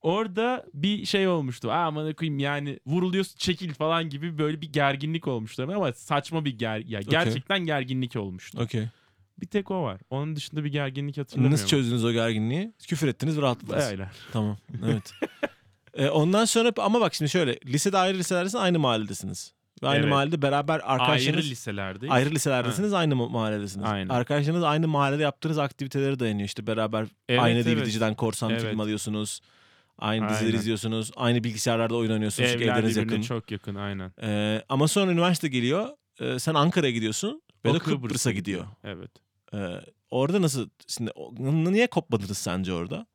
[0.00, 1.70] Orada bir şey olmuştu.
[1.70, 6.58] Aa aman koyayım yani vuruluyorsun çekil falan gibi böyle bir gerginlik olmuştu ama saçma bir
[6.58, 8.58] ger ya gerçekten gerginlik olmuştu.
[8.62, 8.88] Okey.
[9.40, 10.00] Bir tek o var.
[10.10, 11.52] Onun dışında bir gerginlik hatırlamıyorum.
[11.54, 12.72] Nasıl çözdünüz o gerginliği?
[12.88, 13.90] Küfür ettiniz ve rahatladınız.
[13.90, 14.10] Öyle.
[14.32, 14.56] Tamam.
[14.84, 15.12] Evet.
[15.94, 17.58] Ee, ondan sonra ama bak şimdi şöyle.
[17.66, 19.54] Lisede ayrı liselerdesiniz aynı mahalledesiniz.
[19.82, 20.10] Ve aynı Evet.
[20.10, 22.12] mahallede beraber Ayrı arkadaşlarınız liselerdeyiz.
[22.14, 23.86] ayrı liselerdesiniz aynı ma- mahalledesiniz.
[23.86, 24.08] Aynen.
[24.08, 26.46] Arkadaşlarınız aynı mahallede yaptığınız aktiviteleri dayanıyor.
[26.46, 27.66] İşte beraber Evet, aynı evet.
[27.86, 28.62] DVD'den korsan Evet.
[28.62, 29.40] film alıyorsunuz.
[29.98, 30.58] Aynı dizileri Aynen.
[30.58, 31.10] izliyorsunuz.
[31.16, 32.50] Aynı bilgisayarlarda oyun oynuyorsunuz.
[32.50, 33.22] Çünkü Evler evleriniz birbirine yakın.
[33.22, 34.12] çok yakın aynen.
[34.22, 35.88] Ee, ama sonra üniversite geliyor.
[36.20, 37.42] Ee, sen Ankara'ya gidiyorsun.
[37.64, 38.64] Ve O de Kıbrıs'a gidiyor.
[38.84, 39.10] Evet.
[39.54, 41.34] Ee, orada nasıl şimdi o-
[41.72, 43.06] niye kopmadınız sence orada?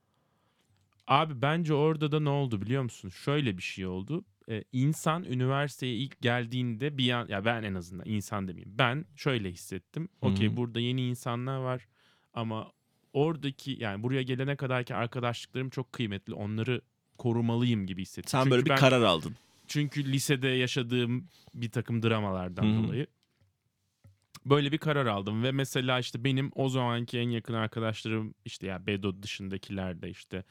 [1.08, 3.10] Abi bence orada da ne oldu biliyor musun?
[3.10, 4.24] Şöyle bir şey oldu.
[4.50, 8.78] Ee, insan üniversiteye ilk geldiğinde bir an ya ben en azından insan demeyeyim.
[8.78, 10.10] Ben şöyle hissettim.
[10.22, 11.88] Okey burada yeni insanlar var
[12.34, 12.72] ama
[13.14, 16.34] oradaki yani buraya gelene kadarki arkadaşlıklarım çok kıymetli.
[16.34, 16.82] Onları
[17.18, 18.30] korumalıyım gibi hissettim.
[18.30, 19.36] Sen Çünkü böyle bir ben- karar aldın.
[19.68, 22.84] Çünkü lisede yaşadığım bir takım dramalardan Hı hı.
[22.84, 23.08] dolayı
[24.46, 28.88] böyle bir karar aldım ve mesela işte benim o zamanki en yakın arkadaşlarım işte ya
[28.88, 30.44] Bedo dışındakiler de işte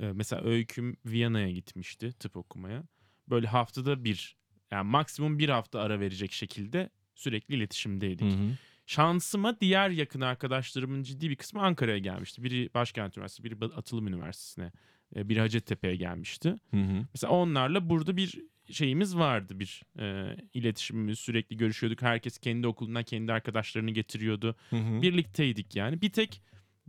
[0.00, 2.82] e, mesela Öyküm Viyana'ya gitmişti tıp okumaya.
[3.30, 4.36] Böyle haftada bir
[4.70, 8.32] yani maksimum bir hafta ara verecek şekilde sürekli iletişimdeydik.
[8.32, 8.56] Hı hı.
[8.86, 12.42] Şansıma diğer yakın arkadaşlarımın ciddi bir kısmı Ankara'ya gelmişti.
[12.42, 14.72] Biri Başkent Üniversitesi, biri Atılım Üniversitesi'ne,
[15.16, 16.48] e, biri Hacettepe'ye gelmişti.
[16.70, 17.06] Hı hı.
[17.14, 18.40] Mesela onlarla burada bir
[18.70, 22.02] şeyimiz vardı bir e, iletişimimiz sürekli görüşüyorduk.
[22.02, 24.56] Herkes kendi okulundan kendi arkadaşlarını getiriyordu.
[24.70, 25.02] Hı hı.
[25.02, 26.02] Birlikteydik yani.
[26.02, 26.42] Bir tek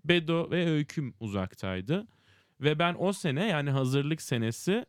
[0.05, 2.07] Bedo ve Öyküm uzaktaydı.
[2.61, 4.85] Ve ben o sene yani hazırlık senesi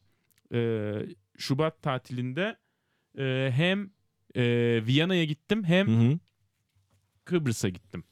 [0.55, 0.93] e,
[1.39, 2.57] Şubat tatilinde
[3.19, 3.91] e, hem
[4.37, 4.43] e,
[4.87, 6.19] Viyana'ya gittim hem Hı hı.
[7.25, 8.05] Kıbrıs'a gittim.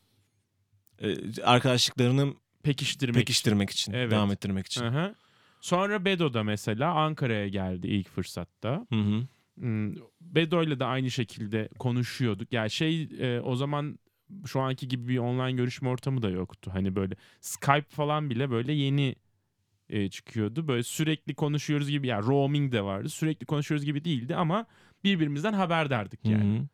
[1.02, 3.14] Ee, arkadaşlıklarını Pekiştirmek.
[3.14, 4.10] pekiştirmek için, Evet.
[4.10, 4.80] devam ettirmek için.
[4.82, 5.14] Hı hı.
[5.60, 8.86] Sonra Bedo da mesela Ankara'ya geldi ilk fırsatta.
[8.92, 9.22] Hı hı.
[9.54, 12.52] Hmm, Bedo'yla da aynı şekilde konuşuyorduk.
[12.52, 13.98] Yani şey e, o zaman
[14.46, 16.70] şu anki gibi bir online görüşme ortamı da yoktu.
[16.74, 19.14] Hani böyle Skype falan bile böyle yeni
[19.90, 20.68] e, çıkıyordu.
[20.68, 23.08] Böyle sürekli konuşuyoruz gibi yani roaming de vardı.
[23.08, 24.66] Sürekli konuşuyoruz gibi değildi ama
[25.04, 26.58] birbirimizden haberdardık yani.
[26.58, 26.68] Hı hı.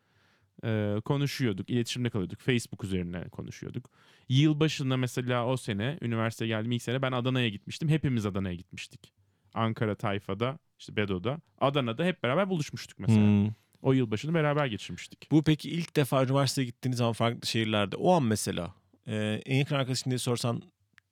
[0.65, 2.41] Ee, konuşuyorduk, iletişimde kalıyorduk.
[2.41, 3.91] Facebook üzerine konuşuyorduk.
[4.29, 7.89] Yılbaşında mesela o sene, üniversiteye geldiğim ilk sene ben Adana'ya gitmiştim.
[7.89, 9.13] Hepimiz Adana'ya gitmiştik.
[9.55, 11.41] Ankara tayfada, işte Bedo'da.
[11.61, 13.47] Adana'da hep beraber buluşmuştuk mesela.
[13.47, 13.51] Hı.
[13.83, 15.31] O yılbaşını beraber geçirmiştik.
[15.31, 18.75] Bu peki ilk defa üniversiteye gittiğiniz zaman farklı şehirlerde o an mesela
[19.07, 20.63] e, en yakın arkadaşın diye sorsan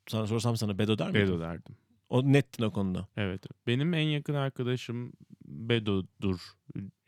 [0.09, 1.29] sana sorsam sana Bedo der miydin?
[1.29, 1.77] Bedo derdim.
[2.09, 3.09] O nettin o konuda.
[3.17, 3.47] Evet.
[3.67, 5.13] Benim en yakın arkadaşım
[5.47, 6.41] Bedo'dur.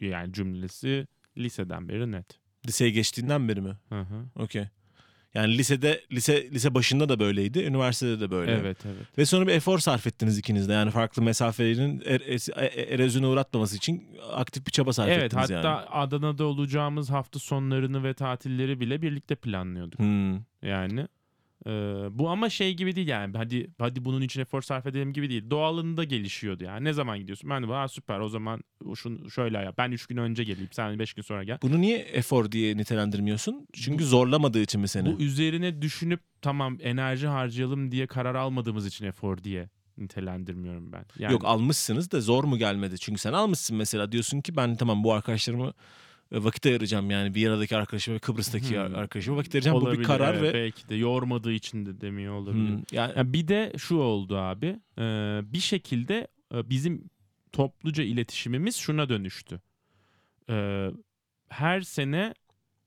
[0.00, 1.06] Yani cümlesi
[1.38, 2.26] liseden beri net.
[2.66, 3.76] Liseye geçtiğinden beri mi?
[3.88, 4.24] Hı hı.
[4.42, 4.68] Okey.
[5.34, 8.52] Yani lisede lise lise başında da böyleydi, üniversitede de böyle.
[8.52, 9.18] Evet evet.
[9.18, 10.72] Ve sonra bir efor sarf ettiniz ikiniz de.
[10.72, 15.68] Yani farklı mesafelerin er, e- erozyona uğratmaması için aktif bir çaba sarf Evet ettiniz hatta
[15.68, 15.86] yani.
[15.88, 19.98] Adana'da olacağımız hafta sonlarını ve tatilleri bile birlikte planlıyorduk.
[19.98, 20.34] Hmm.
[20.62, 21.08] Yani
[21.66, 21.70] e,
[22.10, 25.50] bu ama şey gibi değil yani hadi hadi bunun için efor sarf edelim gibi değil.
[25.50, 26.84] Doğalında gelişiyordu yani.
[26.84, 27.50] Ne zaman gidiyorsun?
[27.50, 28.60] Ben de Aa, süper o zaman
[28.94, 29.74] şunu şöyle yap.
[29.78, 30.68] Ben 3 gün önce geleyim.
[30.72, 31.58] Sen 5 gün sonra gel.
[31.62, 33.66] Bunu niye efor diye nitelendirmiyorsun?
[33.72, 35.06] Çünkü zorlamadığı için mi seni?
[35.06, 41.04] Bu üzerine düşünüp tamam enerji harcayalım diye karar almadığımız için efor diye nitelendirmiyorum ben.
[41.18, 42.98] Yani, Yok almışsınız da zor mu gelmedi?
[42.98, 45.72] Çünkü sen almışsın mesela diyorsun ki ben tamam bu arkadaşlarımı
[46.32, 48.94] vakit ayıracağım yani Viyana'daki arkadaşıma ve Kıbrıs'taki Hmm.
[48.94, 49.74] arkadaşıma vakit ayıracağım.
[49.76, 52.72] bu olabilir, bir karar evet, ve belki de yormadığı için de demiyor olabilir.
[52.72, 54.80] Hmm, yani Ya bir de şu oldu abi.
[54.98, 57.10] Ee, bir şekilde e, bizim
[57.52, 59.60] topluca iletişimimiz şuna dönüştü.
[60.50, 60.90] Ee,
[61.48, 62.34] her sene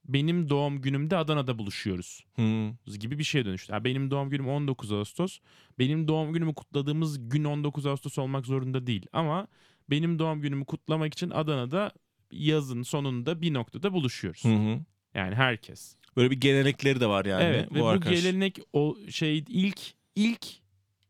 [0.06, 3.74] benim doğum günümde Adana'da buluşuyoruz hmm, gibi bir şeye dönüştü.
[3.74, 5.40] Ya benim doğum günüm 19 Ağustos.
[5.80, 9.06] Benim doğum günümü kutladığımız gün 19 Ağustos olmak zorunda değil.
[9.14, 9.48] Ama
[9.90, 11.92] benim doğum günümü kutlamak için Adana'da
[12.32, 14.44] yazın sonunda bir noktada buluşuyoruz.
[14.46, 14.80] hı hı.
[15.14, 15.96] Yani herkes.
[16.18, 17.44] böyle bir gelenekleri de var yani.
[17.44, 18.22] Evet ve bu arkadaş.
[18.22, 19.80] gelenek o şey ilk
[20.16, 20.46] ilk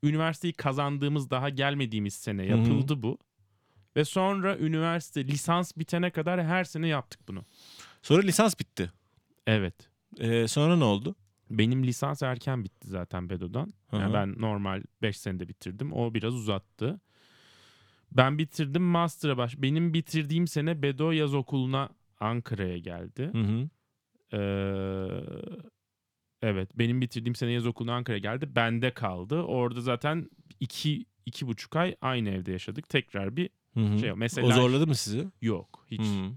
[0.04, 2.58] üniversiteyi kazandığımız daha gelmediğimiz sene Hı hı.
[2.58, 3.18] yapıldı bu.
[3.96, 7.46] Ve sonra üniversite lisans bitene kadar her sene yaptık bunu.
[8.02, 8.92] Sonra lisans bitti.
[9.48, 9.76] Evet.
[10.20, 11.16] Ee, sonra ne oldu?
[11.50, 13.74] Benim lisans erken bitti zaten Bedo'dan.
[13.94, 14.14] Yani Hı hı.
[14.14, 15.94] ben normal 5 senede bitirdim.
[15.94, 17.02] O biraz uzattı.
[18.12, 19.62] Ben bitirdim master'a baş.
[19.62, 23.30] Benim bitirdiğim sene Bedo yaz okuluna Ankara'ya geldi.
[23.32, 23.70] Hı hı.
[24.34, 24.40] Ee,
[26.42, 28.56] evet benim bitirdiğim sene yaz okuluna Ankara'ya geldi.
[28.56, 29.42] Bende kaldı.
[29.42, 32.90] Orada zaten iki, iki buçuk ay aynı evde yaşadık.
[32.90, 34.00] Tekrar bir Hı hı.
[34.00, 35.28] şey mesela o zorladı mı sizi?
[35.42, 36.02] yok hiç.
[36.02, 36.32] Hı hı.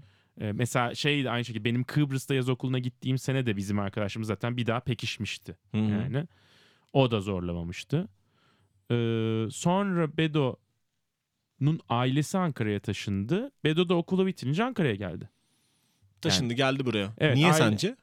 [0.45, 4.27] E, mesela şey de aynı şekilde benim Kıbrıs'ta yaz okuluna gittiğim sene de bizim arkadaşımız
[4.27, 5.57] zaten bir daha pekişmişti.
[5.71, 5.91] Hı hı.
[5.91, 6.27] Yani
[6.93, 8.07] o da zorlamamıştı.
[8.91, 10.17] Ee, sonra
[11.61, 13.51] Bedo'nun ailesi Ankara'ya taşındı.
[13.63, 15.29] Bedo da okulu bitirince Ankara'ya geldi.
[16.21, 17.13] Taşındı geldi buraya.
[17.17, 17.95] Evet, Niye aile- sence?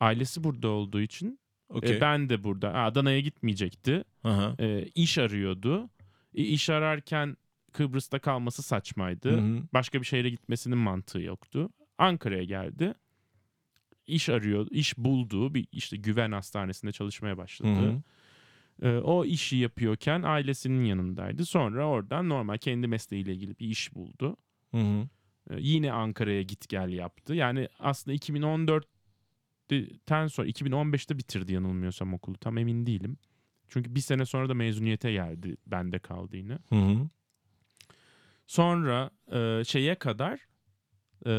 [0.00, 1.38] Ailesi burada olduğu için
[1.70, 2.00] e, Okey.
[2.00, 2.74] ben de burada.
[2.74, 4.04] Adana'ya gitmeyecekti.
[4.24, 4.54] Aha.
[4.58, 5.90] E, iş arıyordu.
[6.34, 7.36] E, iş ararken
[7.72, 9.30] Kıbrıs'ta kalması saçmaydı.
[9.30, 9.62] Hı hı.
[9.74, 11.70] Başka bir şehre gitmesinin mantığı yoktu.
[11.98, 12.94] Ankara'ya geldi.
[14.06, 15.54] İş arıyor, iş buldu.
[15.54, 17.68] Bir işte güven hastanesinde çalışmaya başladı.
[17.68, 18.02] Hı hı.
[18.82, 21.46] Ee, o işi yapıyorken ailesinin yanındaydı.
[21.46, 24.36] Sonra oradan normal kendi mesleğiyle ilgili bir iş buldu.
[24.70, 25.08] Hı hı.
[25.50, 27.34] Ee, yine Ankara'ya git gel yaptı.
[27.34, 32.38] Yani aslında 2014'ten sonra 2015'te bitirdi yanılmıyorsam okulu.
[32.38, 33.18] Tam emin değilim.
[33.68, 35.56] Çünkü bir sene sonra da mezuniyete geldi.
[35.66, 36.58] Bende kaldı yine.
[36.68, 37.08] Hı hı.
[38.46, 40.40] Sonra e, şeye kadar
[41.26, 41.32] e,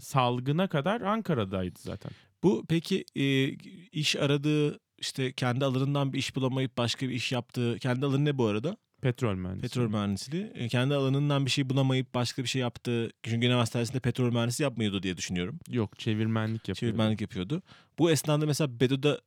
[0.00, 2.12] salgına kadar Ankara'daydı zaten.
[2.42, 3.48] Bu peki e,
[3.92, 8.38] iş aradığı işte kendi alanından bir iş bulamayıp başka bir iş yaptığı kendi alanı ne
[8.38, 8.76] bu arada?
[9.02, 9.62] Petrol mühendisi.
[9.62, 10.52] Petrol mühendisliği.
[10.54, 14.62] E, kendi alanından bir şey bulamayıp başka bir şey yaptığı çünkü üniversite hayatında petrol mühendisi
[14.62, 15.58] yapmıyordu diye düşünüyorum.
[15.68, 16.76] Yok çevirmenlik yapıyor.
[16.76, 17.62] Çevirmenlik yapıyordu.
[17.98, 19.20] Bu esnada mesela Bedo'da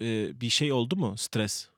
[0.00, 1.14] e, bir şey oldu mu?
[1.16, 1.68] Stres,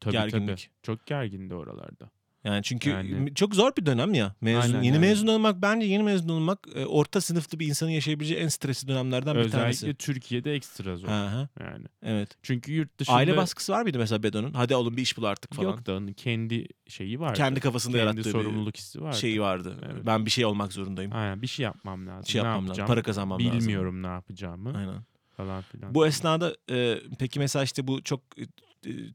[0.00, 0.58] Tabii, gerginlik.
[0.58, 0.70] tabii.
[0.82, 2.10] Çok gergindi oralarda.
[2.44, 4.34] Yani çünkü Yani- çok zor bir dönem ya.
[4.40, 5.00] Mezun, Aynen, yeni aynen.
[5.08, 9.34] mezun olmak bence yeni mezun olmak e, orta sınıflı bir insanın yaşayabileceği en stresli dönemlerden
[9.34, 9.94] bir Özellikle tanesi.
[9.94, 11.08] Türkiye'de ekstra zor.
[11.08, 11.86] Hı, Yani.
[12.02, 12.28] evet.
[12.42, 14.52] Çünkü yurt dışında Aile baskısı var mıydı mesela Bedo'nun?
[14.52, 15.68] Hadi oğlum bir iş bul artık falan.
[15.68, 17.34] yok da onun kendi şeyi var.
[17.34, 19.12] Kendi kafasında kendi yarattığı sorumluluk hissi var.
[19.12, 19.76] bir şeyi vardı.
[19.92, 20.06] Evet.
[20.06, 21.12] Ben bir şey olmak zorundayım.
[21.14, 22.26] Aynen bir şey yapmam lazım.
[22.30, 22.86] şey ne yapmam lazım.
[22.86, 23.60] Para kazanmam lazım.
[23.60, 25.02] Bilmiyorum ne yapacağımı Aynen.
[25.36, 25.94] falan filan.
[25.94, 28.20] Bu esnada e, peki mesela işte bu çok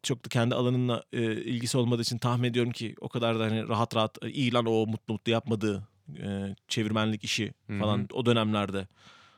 [0.04, 3.68] çok da kendi alanınla e, ilgisi olmadığı için tahmin ediyorum ki o kadar da hani
[3.68, 5.88] rahat rahat e, iyi lan o mutlu mutlu yapmadığı
[6.20, 8.08] e, çevirmenlik işi falan hı.
[8.14, 8.88] o dönemlerde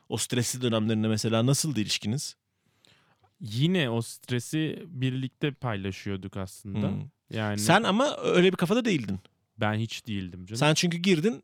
[0.08, 2.36] o stresli dönemlerinde mesela nasıldı ilişkiniz?
[3.40, 6.88] Yine o stresi birlikte paylaşıyorduk aslında.
[6.88, 6.94] Hı.
[7.30, 9.18] Yani Sen ama öyle bir kafada değildin.
[9.60, 10.58] ben hiç değildim canım.
[10.58, 11.42] Sen çünkü girdin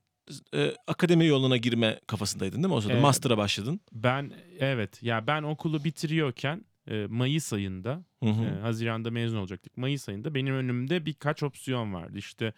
[0.55, 2.95] e, akademi yoluna girme kafasındaydın değil mi o sırada?
[2.95, 3.03] Evet.
[3.03, 3.81] Master'a başladın.
[3.93, 8.45] Ben evet ya ben okulu bitiriyorken e, Mayıs ayında Hı hı.
[8.45, 9.77] e, Haziran'da mezun olacaktık.
[9.77, 12.19] Mayıs ayında benim önümde birkaç opsiyon vardı.
[12.19, 12.53] İşte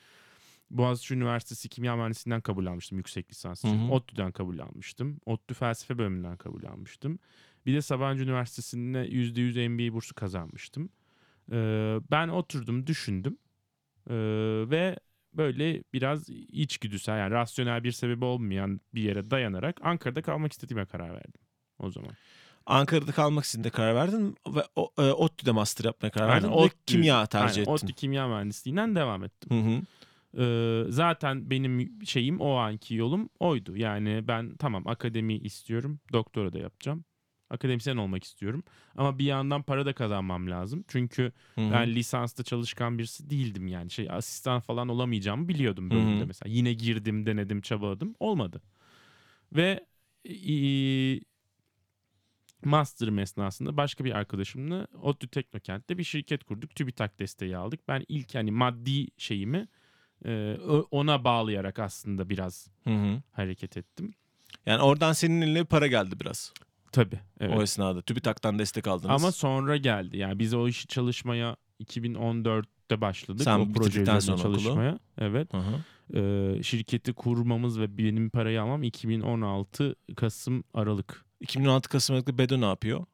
[0.71, 3.79] Boğaziçi Üniversitesi Kimya Mühendisliğinden kabul almıştım yüksek lisans için.
[3.79, 3.93] Hı hı.
[3.93, 5.21] ODTÜ'den kabul almıştım.
[5.27, 7.19] ODTÜ Felsefe bölümünden kabul almıştım.
[7.67, 10.91] Bir de Sabancı Üniversitesi'nde %100 MBA bursu kazanmıştım.
[11.53, 13.39] Ee, ben oturdum, düşündüm.
[14.11, 14.15] Ee,
[14.71, 14.97] ve
[15.33, 21.11] böyle biraz içgüdüsel yani rasyonel bir sebebi olmayan bir yere dayanarak Ankara'da kalmak istediğime karar
[21.11, 21.41] verdim
[21.79, 22.11] o zaman.
[22.69, 26.53] Ankara'da kalmak için de karar verdin ve o, e, ODTÜ'de master yapmaya karar verdin ve
[26.53, 26.75] ODTÜ.
[26.87, 27.87] kimya tercih Aynen, ettin.
[27.87, 29.51] ODTÜ Kimya Mühendisliğinden devam ettim.
[29.51, 29.83] Hı hı.
[30.37, 33.77] Ee, zaten benim şeyim o anki yolum oydu.
[33.77, 36.01] Yani ben tamam akademi istiyorum.
[36.13, 37.05] Doktora da yapacağım.
[37.51, 38.63] Akademisyen olmak istiyorum.
[38.97, 40.85] Ama bir yandan para da kazanmam lazım.
[40.89, 41.73] Çünkü Hı hı.
[41.73, 43.91] ben lisansta çalışkan birisi değildim yani.
[43.91, 46.27] Şey asistan falan olamayacağımı biliyordum bölümde Hı hı.
[46.27, 46.53] mesela.
[46.53, 48.15] Yine girdim, denedim, çabaladım.
[48.21, 48.63] Olmadı.
[49.53, 49.87] Ve
[50.25, 50.35] e,
[52.65, 56.75] master'ım esnasında başka bir arkadaşımla ODTÜ Teknokent'te bir şirket kurduk.
[56.75, 57.81] TÜBİTAK desteği aldık.
[57.89, 59.69] Ben ilk hani maddi şeyimi
[60.25, 60.57] e,
[60.91, 63.23] ona bağlayarak aslında biraz Hı hı.
[63.33, 64.15] hareket ettim.
[64.67, 66.53] Yani oradan senin eline para geldi biraz.
[66.93, 67.21] Tabii.
[67.41, 67.59] Evet.
[67.59, 68.03] O esnada.
[68.03, 69.23] TÜBİTAK'tan destek aldınız.
[69.23, 70.17] Ama sonra geldi.
[70.17, 73.43] Yani biz o işi çalışmaya 2014'te başladık.
[73.43, 74.59] Sen o proje üzerine sonra okulu.
[74.59, 74.99] çalışmaya.
[75.19, 75.53] Evet.
[75.53, 75.85] Hı hı.
[76.19, 81.25] Ee, şirketi kurmamız ve benim parayı almam 2016 Kasım Aralık.
[81.41, 83.07] 2016 Kasım ayında Bedo ne yapıyor?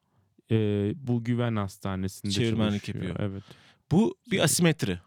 [0.51, 3.09] Ee, bu güven hastanesinde Çevirmenlik çalışıyor.
[3.09, 3.29] yapıyor.
[3.31, 3.43] Evet.
[3.91, 4.99] Bu bir asimetri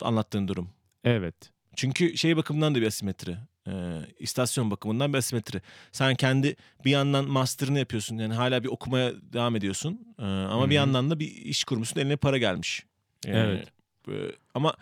[0.00, 0.70] anlattığın durum.
[1.04, 1.34] Evet.
[1.76, 3.36] Çünkü şey bakımından da bir asimetri.
[3.68, 5.62] Ee, istasyon bakımından bir asimetri.
[5.92, 8.18] Sen kendi bir yandan master'ını yapıyorsun.
[8.18, 10.14] Yani hala bir okumaya devam ediyorsun.
[10.18, 12.00] Ee, ama Hı bir yandan da bir iş kurmuşsun.
[12.00, 12.86] Eline para gelmiş.
[13.26, 13.68] Yani, Evet.
[14.08, 14.74] e, ama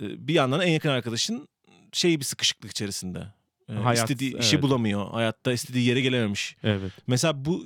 [0.00, 1.48] bir yandan en yakın arkadaşın
[1.92, 3.26] şey bir sıkışıklık içerisinde.
[3.72, 4.62] Ee, Hayat, istediği işi evet.
[4.62, 5.10] bulamıyor.
[5.10, 6.56] Hayatta istediği yere gelememiş.
[6.62, 6.92] Evet.
[7.06, 7.64] Mesela bu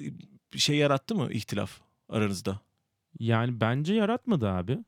[0.56, 2.60] şey yarattı mı ihtilaf aranızda?
[3.18, 4.78] Yani bence yaratmadı abi.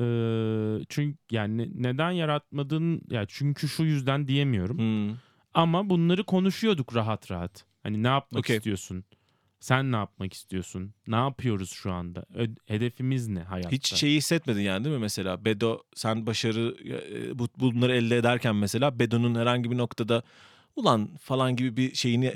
[0.00, 4.78] Ee, çünkü yani ne- neden yaratmadın ya çünkü şu yüzden diyemiyorum.
[4.78, 5.16] Hmm.
[5.54, 7.64] Ama bunları konuşuyorduk rahat rahat.
[7.82, 8.56] Hani ne yapmak Okey.
[8.56, 9.04] istiyorsun?
[9.60, 10.94] Sen ne yapmak istiyorsun?
[11.06, 12.26] Ne yapıyoruz şu anda?
[12.66, 13.70] Hedefimiz ne hayatta?
[13.70, 15.44] Hiç şeyi hissetmedin yani değil mi mesela?
[15.44, 20.22] Bedo sen başarı e, bu, bunları elde ederken mesela Bedo'nun herhangi bir noktada
[20.76, 22.26] ulan falan gibi bir şeyini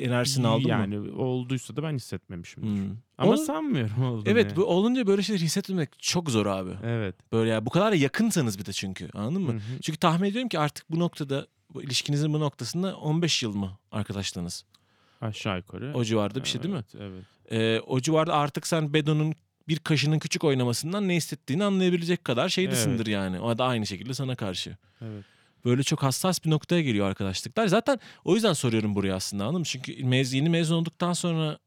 [0.00, 1.22] enerjisini aldın yani mı?
[1.22, 2.68] olduysa da ben hissetmemişimdir.
[2.82, 2.96] Hmm.
[3.18, 4.28] Ama Onu- sanmıyorum olduğunu.
[4.28, 4.56] Evet yani.
[4.56, 6.70] bu olunca böyle şeyler hissetmemek çok zor abi.
[6.84, 7.14] Evet.
[7.32, 9.52] Böyle ya bu kadar yakınsanız bir de çünkü anladın mı?
[9.52, 9.80] Hı hı.
[9.82, 14.64] Çünkü tahmin ediyorum ki artık bu noktada bu ilişkinizin bu noktasında 15 yıl mı arkadaşlığınız?
[15.20, 15.92] Aşağı yukarı.
[15.94, 16.84] O civarda bir şey değil mi?
[17.00, 17.24] Evet, Evet.
[17.52, 19.34] Ee, o civarda artık sen Bedo'nun
[19.68, 23.40] bir kaşının küçük oynamasından ne hissettiğini anlayabilecek kadar şeydesindir yani.
[23.40, 24.76] O da aynı şekilde sana karşı.
[25.00, 25.24] Evet.
[25.68, 27.66] Böyle çok hassas bir noktaya geliyor arkadaşlıklar.
[27.66, 29.64] Zaten o yüzden soruyorum buraya aslında mı?
[29.64, 31.58] Çünkü mez, yeni mezun olduktan sonra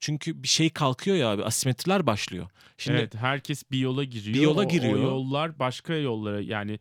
[0.00, 2.46] çünkü bir şey kalkıyor ya abi asimetriler başlıyor.
[2.78, 4.34] Şimdi evet herkes bir yola giriyor.
[4.34, 4.98] Bir yola O- giriyor.
[4.98, 6.78] O, yollar başka yollara yani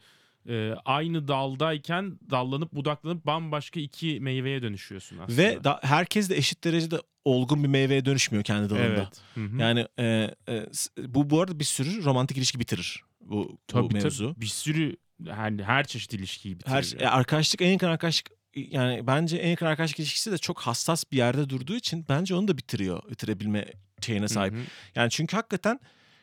[0.50, 5.42] e, aynı daldayken dallanıp budaklanıp bambaşka iki meyveye dönüşüyorsun aslında.
[5.42, 8.84] ve da, herkes de eşit derecede olgun bir meyveye dönüşmüyor kendi dalında.
[8.86, 9.22] evet.
[9.36, 9.62] Hı hı.
[9.62, 10.66] Yani e, e,
[10.98, 14.04] bu bu arada bir sürü romantik ilişki bitirir bu, tabii, bu tabii.
[14.04, 14.36] mevzu.
[14.38, 16.94] bir sürü yani her çeşit ilişkiyi bitiriyor.
[17.00, 21.04] Her e, arkadaşlık en yakın arkadaşlık yani bence en yakın arkadaşlık ilişkisi de çok hassas
[21.12, 23.12] bir yerde durduğu için bence onu da bitiriyor.
[23.12, 23.66] Bitirebilme
[24.02, 24.54] şeyine sahip.
[24.54, 24.64] Hı hı.
[24.96, 25.80] Yani çünkü hakikaten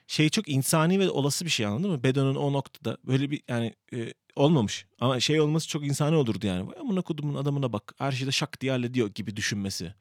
[0.06, 2.02] şey çok insani ve olası bir şey anladın mı?
[2.02, 4.86] Bedo'nun o noktada böyle bir yani e, olmamış.
[5.00, 6.70] Ama şey olması çok insani olurdu yani.
[6.80, 7.94] Amına kodumun adamına bak.
[7.98, 9.94] Her şeyi de şak diye hallediyor gibi düşünmesi.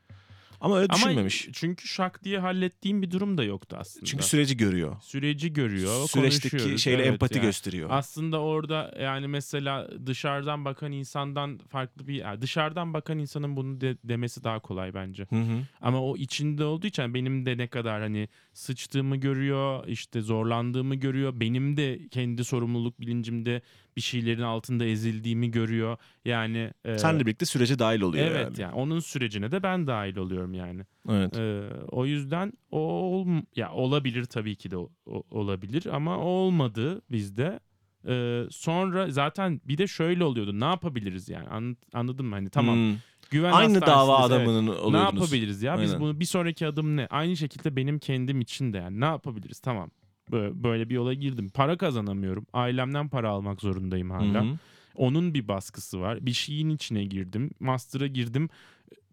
[0.61, 1.47] Ama öyle Ama düşünmemiş.
[1.53, 4.05] çünkü şak diye hallettiğim bir durum da yoktu aslında.
[4.05, 4.95] Çünkü süreci görüyor.
[5.01, 7.45] süreci görüyor, Süreçteki şeyle Evet empati yani.
[7.45, 7.89] gösteriyor.
[7.91, 13.97] Aslında orada yani mesela dışarıdan bakan insandan farklı bir yani dışarıdan bakan insanın bunu de-
[14.03, 15.23] demesi daha kolay bence.
[15.29, 15.61] Hı hı.
[15.81, 21.39] Ama o içinde olduğu için benim de ne kadar hani sıçtığımı görüyor, işte zorlandığımı görüyor.
[21.39, 23.61] Benim de kendi sorumluluk bilincimde
[23.95, 25.97] bir şeylerin altında ezildiğimi görüyor.
[26.25, 28.61] Yani e, Senle birlikte sürece dahil oluyor Evet yani.
[28.61, 30.81] yani onun sürecine de ben dahil oluyorum yani.
[31.09, 31.37] Evet.
[31.37, 34.89] Ee, o yüzden o ol, ya olabilir tabii ki de o-
[35.31, 37.59] olabilir ama olmadı bizde.
[38.07, 40.59] Ee, sonra zaten bir de şöyle oluyordu.
[40.59, 41.47] Ne yapabiliriz yani?
[41.47, 42.35] An, anladın mı?
[42.35, 42.75] Hani tamam.
[42.75, 42.95] Hmm.
[43.31, 44.47] Güven Aynı dava hastanesindeyiz, evet.
[44.47, 45.21] adamının Ne oluyordunuz.
[45.21, 45.81] yapabiliriz ya?
[45.81, 46.01] Biz Aynen.
[46.01, 47.07] bunu bir sonraki adım ne?
[47.09, 49.59] Aynı şekilde benim kendim için de yani ne yapabiliriz?
[49.59, 49.91] Tamam.
[50.31, 51.49] Böyle, bir yola girdim.
[51.49, 52.45] Para kazanamıyorum.
[52.53, 54.45] Ailemden para almak zorundayım hala.
[54.45, 54.57] Hı hı.
[54.95, 56.25] Onun bir baskısı var.
[56.25, 57.49] Bir şeyin içine girdim.
[57.59, 58.49] Master'a girdim.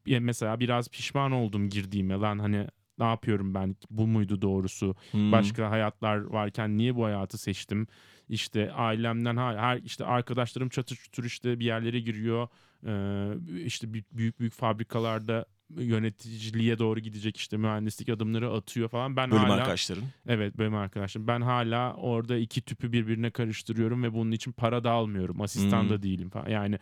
[0.07, 2.15] Ya mesela biraz pişman oldum girdiğime.
[2.15, 2.67] Lan hani
[2.99, 3.77] ne yapıyorum ben?
[3.91, 4.97] Bu muydu doğrusu?
[5.13, 5.33] Hı.
[5.33, 7.87] Başka hayatlar varken niye bu hayatı seçtim?
[8.29, 12.49] İşte ailemden her işte arkadaşlarım çatır çutur işte bir yerlere giriyor.
[12.87, 19.17] Ee, işte büyük, büyük fabrikalarda yöneticiliğe doğru gidecek işte mühendislik adımları atıyor falan.
[19.17, 20.05] Ben Bölüm hala arkadaşların.
[20.29, 21.27] Evet benim arkadaşım.
[21.27, 25.41] Ben hala orada iki tüpü birbirine karıştırıyorum ve bunun için para da almıyorum.
[25.41, 25.91] Asistan Hmm.
[25.91, 26.49] da değilim falan.
[26.51, 26.79] Yani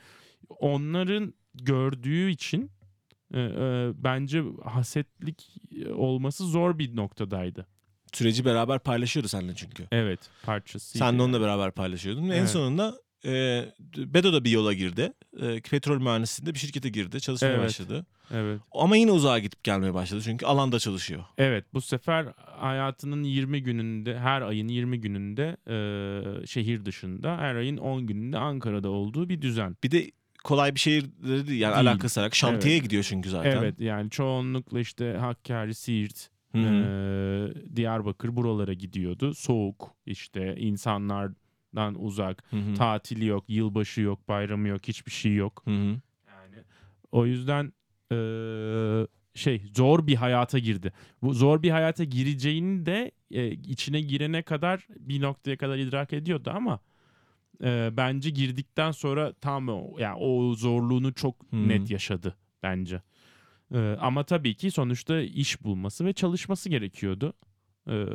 [0.48, 2.70] onların gördüğü için
[3.34, 5.56] e, e, bence hasetlik
[5.94, 7.66] olması zor bir noktadaydı.
[8.12, 9.88] Süreci beraber paylaşıyordu seninle çünkü.
[9.92, 10.98] Evet parçası.
[10.98, 12.28] Sen de onunla beraber paylaşıyordun.
[12.30, 12.48] Ve en Evet.
[12.50, 12.94] sonunda
[13.26, 13.64] e,
[13.96, 15.12] Bedo da bir yola girdi.
[15.40, 17.20] E, petrol mühendisliğinde bir şirkete girdi.
[17.20, 17.64] Çalışmaya Evet.
[17.64, 18.06] başladı.
[18.34, 18.60] Evet.
[18.72, 20.20] Ama yine uzağa gidip gelmeye başladı.
[20.24, 21.24] Çünkü alanda çalışıyor.
[21.38, 27.76] Evet bu sefer hayatının 20 gününde her ayın 20 gününde e, şehir dışında her ayın
[27.76, 29.76] 10 gününde Ankara'da olduğu bir düzen.
[29.84, 30.10] Bir de
[30.44, 31.90] kolay bir şehir dedi yani Değil.
[31.90, 33.56] alakası olarak şantiyeye gidiyor çünkü zaten.
[33.62, 36.66] Evet yani çoğunlukla işte Hakkari, Siirt, Hı hı.
[36.66, 39.34] Ee, Diyarbakır buralara gidiyordu.
[39.34, 40.56] Soğuk işte
[41.76, 42.42] insanlardan uzak.
[42.50, 42.74] Hı hı.
[42.74, 45.62] Tatili yok, yılbaşı yok, bayramı yok, hiçbir şey yok.
[45.64, 46.00] Hı hı.
[46.26, 46.64] Yani
[47.12, 47.72] o yüzden
[48.12, 50.92] ee, şey zor bir hayata girdi.
[51.22, 56.50] Bu zor bir hayata gireceğini de e, içine girene kadar bir noktaya kadar idrak ediyordu
[56.54, 56.80] ama
[57.64, 61.68] e, bence girdikten sonra tam yani o zorluğunu çok Hı.
[61.68, 63.02] net yaşadı bence.
[63.74, 67.32] E, ama tabii ki sonuçta iş bulması ve çalışması gerekiyordu.
[67.88, 68.06] E,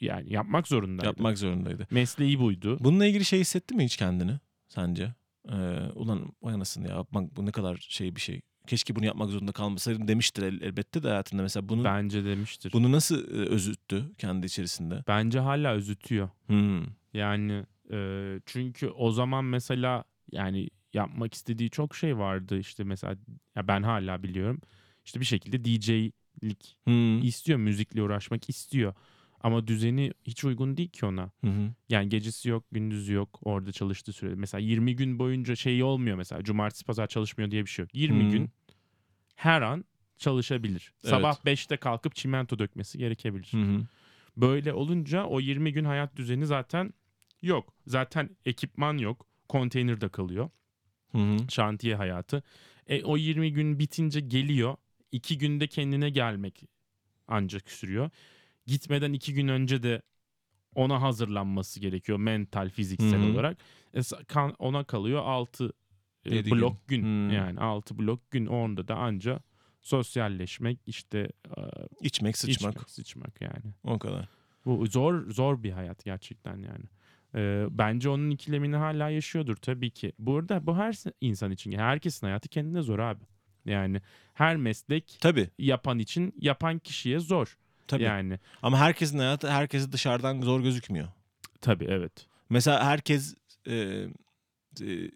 [0.00, 1.06] yani yapmak zorundaydı.
[1.06, 1.86] Yapmak zorundaydı.
[1.90, 2.76] Mesleği buydu.
[2.80, 5.14] Bununla ilgili şey hissetti mi hiç kendini sence?
[5.48, 5.54] Ee,
[5.94, 8.40] ulan vay anasını ya yapmak bu ne kadar şey bir şey.
[8.66, 11.42] Keşke bunu yapmak zorunda kalmasaydım demiştir el- elbette de hayatında.
[11.42, 12.72] Mesela bunu Bence demiştir.
[12.72, 15.04] bunu nasıl e, özüttü kendi içerisinde?
[15.08, 16.28] Bence hala özütüyor.
[16.46, 16.82] Hmm.
[17.14, 23.16] Yani e, çünkü o zaman mesela yani yapmak istediği çok şey vardı işte mesela
[23.56, 24.60] ya ben hala biliyorum
[25.04, 27.22] işte bir şekilde DJ'lik Hmm.
[27.22, 28.94] istiyor müzikle uğraşmak istiyor
[29.40, 31.30] ama düzeni hiç uygun değil ki ona.
[31.44, 31.70] Hı hı.
[31.88, 34.34] Yani gecesi yok, gündüzü yok orada çalıştığı sürede.
[34.34, 37.94] Mesela 20 gün boyunca şey olmuyor mesela cumartesi pazar çalışmıyor diye bir şey yok.
[37.94, 38.30] 20 Hmm.
[38.30, 38.50] gün
[39.36, 39.84] her an
[40.18, 40.92] çalışabilir.
[41.04, 41.10] Evet.
[41.10, 43.48] Sabah 5'te kalkıp çimento dökmesi gerekebilir.
[43.52, 43.86] Hı hı.
[44.36, 46.94] Böyle olunca o 20 gün hayat düzeni zaten
[47.42, 47.74] yok.
[47.86, 49.26] Zaten ekipman yok.
[49.48, 50.50] Konteynerde kalıyor.
[51.12, 51.36] Hı hı.
[51.48, 52.42] Şantiye hayatı.
[52.86, 54.76] E, o 20 gün bitince geliyor.
[55.12, 56.62] 2 günde kendine gelmek
[57.28, 58.10] ancak sürüyor.
[58.68, 60.02] Gitmeden 2 gün önce de
[60.74, 63.32] ona hazırlanması gerekiyor mental, fiziksel Hı hı.
[63.32, 63.58] olarak.
[63.94, 65.72] E, kan- ona kalıyor 6
[66.24, 67.02] Yedi blok gün.
[67.02, 67.08] gün.
[67.08, 67.30] Hmm.
[67.30, 69.40] Yani 6 blok gün onda da anca
[69.80, 71.18] sosyalleşmek işte
[71.56, 71.60] e,
[72.00, 72.72] İçmek, sıçmak.
[72.74, 73.74] içmek, sıçmak yani.
[73.84, 74.28] O kadar.
[74.64, 76.84] Bu zor zor bir hayat gerçekten yani.
[77.34, 80.12] Ee, bence onun ikilemini hala yaşıyordur tabii ki.
[80.18, 83.24] Burada bu her insan için, herkesin hayatı kendine zor abi.
[83.64, 84.00] Yani
[84.34, 85.50] her meslek Tabii.
[85.58, 87.58] yapan için yapan kişiye zor.
[87.88, 88.02] Tabii.
[88.02, 91.08] Yani Ama herkesin hayatı herkese dışarıdan zor gözükmüyor.
[91.60, 92.12] tabii evet.
[92.50, 93.34] Mesela herkes
[93.66, 93.74] e,
[94.80, 95.10] e,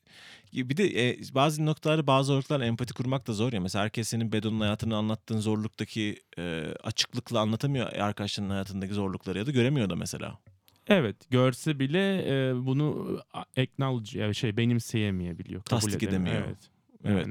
[0.52, 3.60] bir de e, bazı noktaları bazı zorluklarla empati kurmak da zor ya.
[3.60, 9.50] Mesela herkes senin Bedo'nun hayatını anlattığın zorluktaki e, açıklıkla anlatamıyor arkadaşlarının hayatındaki zorlukları ya da
[9.50, 10.38] göremiyor da mesela.
[10.86, 13.18] Evet görse bile e, bunu
[13.56, 15.62] acknowledge yani şey benimseyemeyebiliyor.
[15.62, 16.36] Kabul Tasdik edemiyor.
[16.46, 16.56] Evet.
[17.04, 17.26] Evet.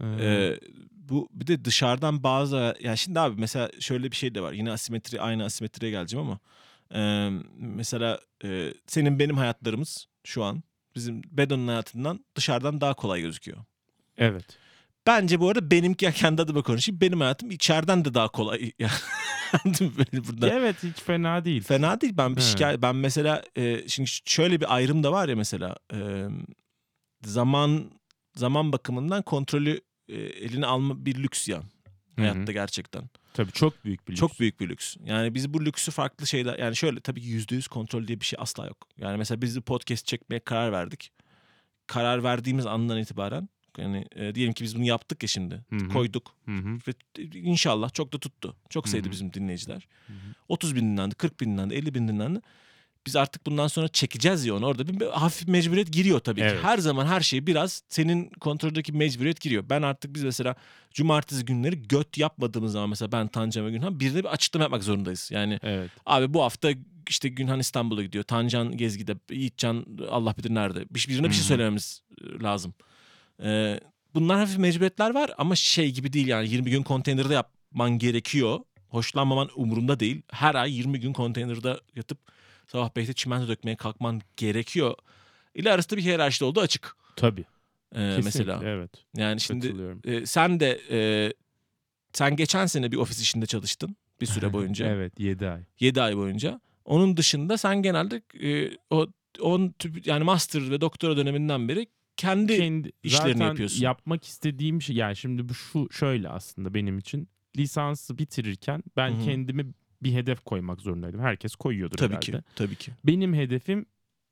[0.00, 0.58] Yani, e, Ee,
[1.08, 4.52] bu bir de dışarıdan bazı yani şimdi abi mesela şöyle bir şey de var.
[4.52, 6.38] Yine asimetri aynı asimetriye geleceğim ama
[6.94, 10.62] e, mesela e, senin benim hayatlarımız şu an
[10.96, 13.58] bizim Bedo'nun hayatından dışarıdan daha kolay gözüküyor.
[14.16, 14.44] evet.
[15.06, 17.00] Bence bu arada benimki kendi adıma konuşayım.
[17.00, 18.72] Benim hayatım içeriden de daha kolay.
[20.12, 21.62] Burada Evet hiç fena değil.
[21.62, 22.14] fena değil.
[22.16, 22.50] Ben bir Evet.
[22.50, 26.26] şikayet ben mesela e, şimdi şöyle bir ayrım da var ya mesela e,
[27.22, 27.90] zaman
[28.34, 31.62] zaman bakımından kontrolü e, eline alma bir lüks ya
[32.16, 33.04] hayatta gerçekten.
[33.34, 34.20] Tabii çok büyük bir lüks.
[34.20, 34.96] Çok büyük bir lüks.
[35.04, 38.24] Yani biz bu lüksü farklı şeyler yani şöyle tabii ki yüzde yüz kontrol diye bir
[38.24, 38.88] şey asla yok.
[38.98, 41.12] Yani mesela biz bir podcast çekmeye karar verdik.
[41.86, 43.48] Karar verdiğimiz andan itibaren
[43.78, 45.64] yani e, diyelim ki biz bunu yaptık ya şimdi.
[45.70, 45.88] Hı hı.
[45.88, 46.34] Koyduk.
[46.44, 46.78] Hı hı.
[46.88, 46.92] Ve
[47.38, 48.56] inşallah çok da tuttu.
[48.70, 49.12] Çok sevdi Hı hı.
[49.12, 49.88] bizim dinleyiciler.
[50.06, 50.16] Hı hı.
[50.48, 52.40] 30 bin dinlendi, 40 bin dinlendi, 50 bin dinlendi.
[53.06, 54.66] Biz artık bundan sonra çekeceğiz ya onu.
[54.66, 56.46] Orada bir, bir hafif mecburiyet giriyor tabii ki.
[56.46, 56.64] Evet.
[56.64, 59.64] Her zaman her şey biraz senin kontroldeki mecburiyet giriyor.
[59.70, 60.54] Ben artık biz mesela
[60.90, 64.82] cumartesi günleri göt yapmadığımız zaman mesela ben Tancan ve Günhan bir de bir açıklama yapmak
[64.84, 65.30] zorundayız.
[65.32, 65.90] Yani Evet.
[66.06, 66.70] abi bu hafta
[67.08, 68.24] işte Günhan İstanbul'a gidiyor.
[68.24, 70.84] Tancan Gezgi'de, Yiğitcan Allah bilir nerede.
[70.90, 71.48] Bir, birine bir şey Hı hı.
[71.48, 72.74] söylememiz e, lazım.
[73.42, 73.80] Ee,
[74.14, 78.60] bunlar hafif mecburiyetler var ama şey gibi değil yani 20 gün konteynerde yapman gerekiyor.
[78.88, 80.22] Hoşlanmaman umurumda değil.
[80.30, 82.18] Her ay 20 gün konteynerde yatıp
[82.66, 84.94] sabah 5'te çimento dökmeye kalkman gerekiyor.
[85.54, 86.96] İle arasında bir hiyerarşi olduğu açık.
[87.16, 87.44] Tabii.
[87.92, 88.60] Ee, Kesinlikle, mesela.
[88.64, 88.90] Evet.
[89.16, 91.32] Yani şimdi e, sen de e,
[92.12, 94.86] sen geçen sene bir ofis işinde çalıştın bir süre boyunca.
[94.86, 95.62] evet 7 ay.
[95.80, 96.60] 7 ay boyunca.
[96.84, 99.06] Onun dışında sen genelde e, o
[99.40, 101.86] on tüp- yani master ve doktora döneminden beri
[102.16, 103.82] kendi Kendi işlerini zaten yapıyorsun.
[103.82, 109.14] yapmak istediğim şey yani şimdi bu şu şöyle aslında benim için lisansı bitirirken ben Hı
[109.14, 109.20] hı.
[110.02, 111.20] Bir hedef koymak zorundaydım.
[111.20, 112.26] Herkes koyuyordur tabii herhalde.
[112.26, 112.42] ki.
[112.56, 112.92] Tabii ki.
[113.04, 113.86] Benim hedefim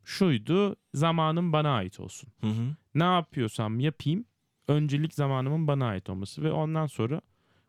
[0.05, 0.77] şuydu.
[0.95, 2.29] Zamanım bana ait olsun.
[2.41, 2.77] Hı hı.
[2.95, 4.25] Ne yapıyorsam yapayım.
[4.69, 7.21] Öncelik zamanımın bana ait olması ve ondan sonra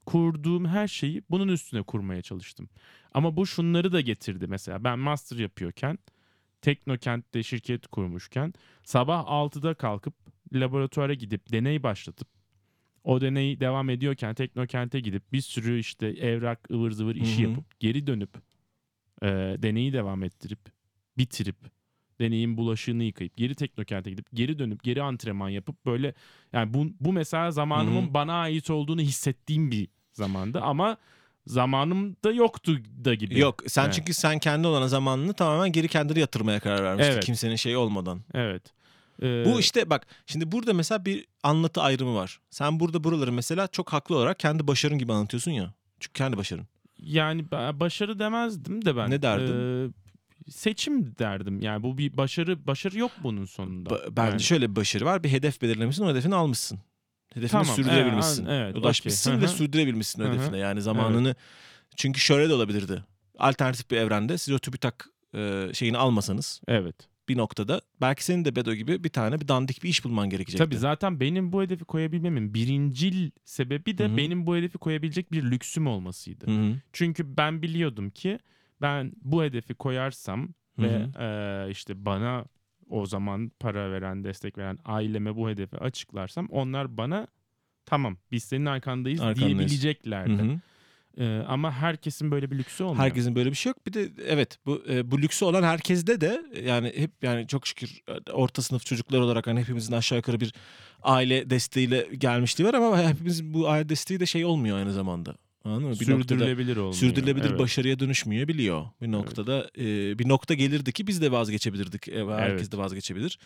[0.05, 2.69] kurduğum her şeyi bunun üstüne kurmaya çalıştım.
[3.13, 4.83] Ama bu şunları da getirdi mesela.
[4.83, 5.97] Ben master yapıyorken
[6.61, 10.13] Teknokent'te şirket kurmuşken sabah 6'da kalkıp
[10.53, 12.27] laboratuvara gidip deney başlatıp
[13.05, 17.49] o deney devam ediyorken Teknokent'e gidip bir sürü işte evrak ıvır zıvır işi Hı hı.
[17.49, 18.29] yapıp geri dönüp
[19.21, 19.27] e,
[19.57, 20.59] deneyi devam ettirip
[21.17, 21.55] bitirip
[22.19, 26.13] deneyin bulaşığını yıkayıp geri Teknokent'e gidip geri dönüp geri antrenman yapıp böyle
[26.53, 28.13] yani bu, bu mesela zamanımın Hı hı.
[28.13, 30.97] bana ait olduğunu hissettiğim bir zamandı ama
[31.47, 33.39] zamanım da yoktu da gibi.
[33.39, 33.93] Yok sen Evet.
[33.93, 37.13] çünkü sen kendi olan zamanını tamamen geri kendine yatırmaya karar vermiştin.
[37.13, 37.25] Evet.
[37.25, 38.21] Kimsenin şeyi olmadan.
[38.33, 38.63] Evet.
[39.21, 42.39] Ee, Bu işte bak şimdi burada mesela bir anlatı ayrımı var.
[42.49, 45.73] Sen burada buraları mesela çok haklı olarak kendi başarın gibi anlatıyorsun ya.
[45.99, 46.67] Çünkü kendi başarın.
[46.99, 49.09] yani ba- başarı demezdim de ben.
[49.11, 49.85] Ne derdin?
[49.87, 49.91] Ee,
[50.51, 51.61] seçim derdim.
[51.61, 53.89] Yani bu bir başarı başarı yok bunun sonunda.
[53.89, 55.23] Ba- bence Yani- şöyle bir başarı var.
[55.23, 56.79] Bir hedef belirlemişsin o hedefini almışsın.
[57.33, 58.45] Hedefini Tamam, sürdürebilmişsin.
[58.45, 59.41] evet, evet, Ulaşmışsın okey.
[59.43, 60.31] ve sürdürebilmişsin Hı hı.
[60.33, 60.57] hedefine.
[60.57, 61.35] Yani zamanını
[61.95, 63.03] çünkü şöyle de olabilirdi.
[63.37, 65.05] Alternatif bir evrende siz o TÜBİTAK
[65.35, 66.95] e, şeyini almasanız Evet.
[67.29, 70.63] Bir noktada belki senin de Bedo gibi bir tane bir dandik bir iş bulman gerekecekti.
[70.65, 74.17] Tabii zaten benim bu hedefi koyabilmemin birincil sebebi de Hı hı.
[74.17, 76.47] benim bu hedefi koyabilecek bir lüksüm olmasıydı.
[76.47, 76.75] Hı hı.
[76.93, 78.39] Çünkü ben biliyordum ki
[78.81, 82.45] ben bu hedefi koyarsam Hı ve eee, işte bana
[82.89, 87.27] o zaman para veren, destek veren aileme bu hedefi açıklarsam onlar bana
[87.85, 89.57] tamam biz senin arkandayız, Arkandayız.
[89.57, 90.43] diyebileceklerdi.
[90.43, 90.59] Hı
[91.17, 93.03] Eee, ama herkesin böyle bir lüksü olmuyor.
[93.05, 93.87] Herkesin böyle bir şey yok.
[93.87, 98.01] Bir de evet bu e, bu lüksü olan herkeste de yani hep yani çok şükür
[98.07, 100.53] e, orta sınıf çocuklar olarak hani hepimizin aşağı yukarı bir
[101.01, 105.35] aile desteğiyle gelmişliği var ama hepimizin bu aile desteği de şey olmuyor aynı zamanda.
[105.63, 105.93] Anladın mı?
[105.99, 106.93] Bir noktada sürdürülebilir olmuyor.
[106.93, 107.59] sürdürülebilir Evet.
[107.59, 108.85] başarıya dönüşmeyebiliyor.
[109.01, 112.07] Bir noktada e, bir nokta gelirdi ki biz de vazgeçebilirdik.
[112.07, 112.71] E, herkes Evet.
[112.71, 113.39] de vazgeçebilir.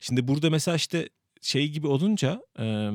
[0.00, 1.08] Şimdi burada mesela işte
[1.40, 2.90] şey gibi olunca e,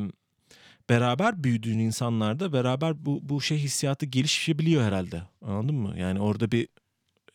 [0.89, 5.23] beraber büyüdüğün insanlarda beraber bu bu şey hissiyatı gelişebiliyor herhalde.
[5.41, 5.99] Anladın mı?
[5.99, 6.67] Yani orada bir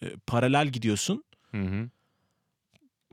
[0.03, 1.25] e, paralel gidiyorsun.
[1.51, 1.91] Hı hı.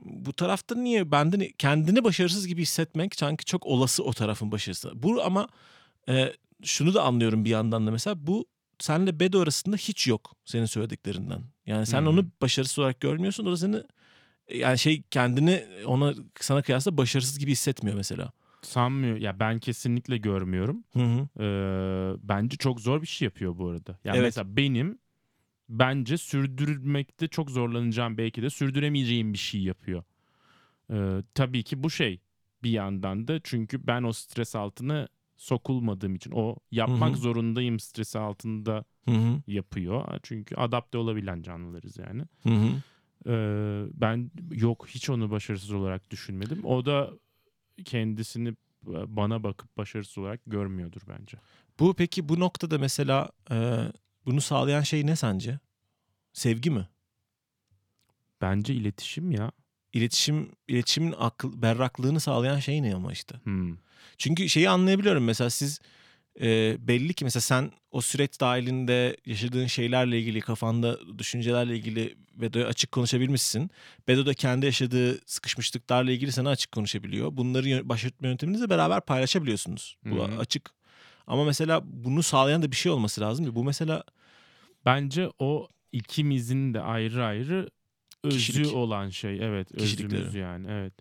[0.04, 5.02] Bu tarafta niye benden kendini başarısız gibi hissetmek sanki çok olası o tarafın başarısı.
[5.02, 5.48] Bu ama
[6.08, 6.32] e,
[6.62, 8.46] şunu da anlıyorum bir yandan da mesela bu
[8.78, 11.42] senle Bedo arasında hiç yok senin söylediklerinden.
[11.66, 12.10] Yani sen Hı hı.
[12.10, 13.46] onu başarısız olarak görmüyorsun.
[13.46, 13.82] O da seni
[14.54, 18.32] yani şey kendini ona sana kıyasla başarısız gibi hissetmiyor mesela.
[18.62, 19.16] Sanmıyor.
[19.16, 20.84] Ya ben kesinlikle görmüyorum.
[20.92, 21.28] Hı hı.
[21.42, 23.98] Ee, bence çok zor bir şey yapıyor bu arada.
[24.04, 24.26] Yani Evet.
[24.26, 24.98] mesela benim
[25.68, 30.02] bence sürdürmekte çok zorlanacağım belki de sürdüremeyeceğim bir şey yapıyor.
[30.90, 32.20] Ee, tabii ki bu şey
[32.62, 37.16] bir yandan da çünkü ben o stres altına sokulmadığım için o yapmak Hı hı.
[37.16, 39.42] zorundayım stresi altında Hı hı.
[39.46, 40.20] yapıyor.
[40.22, 42.22] Çünkü adapte olabilen canlılarız yani.
[42.42, 42.82] Hı hı.
[43.26, 46.64] Ee, ben yok hiç onu başarısız olarak düşünmedim.
[46.64, 47.10] O da
[47.84, 48.54] kendisini
[48.86, 51.38] bana bakıp başarısız olarak görmüyordur bence.
[51.78, 53.78] Bu peki bu noktada mesela e,
[54.26, 55.58] bunu sağlayan şey ne sence?
[56.32, 56.88] Sevgi mi?
[58.40, 59.52] Bence iletişim ya.
[59.92, 63.34] İletişim, iletişimin akıl, berraklığını sağlayan şey ne ama işte.
[63.42, 63.76] Hmm.
[64.18, 65.80] Çünkü şeyi anlayabiliyorum mesela siz
[66.40, 72.66] e, belli ki mesela sen o süreç dahilinde yaşadığın şeylerle ilgili kafanda düşüncelerle ilgili Bedo'ya
[72.66, 73.70] açık konuşabilmişsin.
[74.08, 77.36] Bedo da kendi yaşadığı sıkışmışlıklarla ilgili sana açık konuşabiliyor.
[77.36, 79.96] Bunları yö- baş etme yönteminizle beraber paylaşabiliyorsunuz.
[80.04, 80.38] Bu Hı hı.
[80.38, 80.70] açık.
[81.26, 83.54] Ama mesela bunu sağlayan da bir şey olması lazım.
[83.54, 84.02] Bu mesela
[84.84, 87.68] Bence o ikimizin de ayrı ayrı
[88.24, 88.74] özü Kişilik.
[88.74, 89.38] olan şey.
[89.42, 90.92] Evet özümüz yani evet.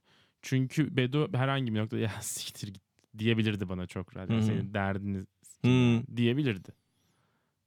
[0.41, 2.86] Çünkü Bedo herhangi bir noktada ya siktir git
[3.19, 4.29] diyebilirdi bana çok rahat.
[4.29, 4.43] Yani.
[4.43, 5.25] Senin derdini
[5.61, 6.69] hmm, diyebilirdi.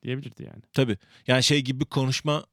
[0.03, 0.63] Diyebilirdi yani.
[0.73, 2.45] tabii yani şey gibi konuşma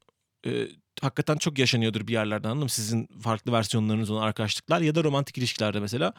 [0.46, 0.68] e,
[1.02, 2.70] hakikaten çok yaşanıyordur bir yerlerden anladın mı?
[2.70, 6.14] Sizin farklı versiyonlarınız olan arkadaşlıklar ya da romantik ilişkilerde mesela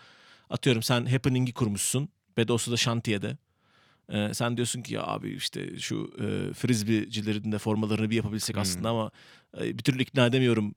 [0.51, 2.09] atıyorum sen happening'i kurmuşsun.
[2.37, 3.37] Bedosu da şantiyede.
[4.12, 8.62] Ee, sen diyorsun ki ya abi işte şu e, frisbeecilerin de formalarını bir yapabilsek Hmm.
[8.62, 9.11] aslında ama
[9.61, 10.74] e, bir türlü ikna edemiyorum.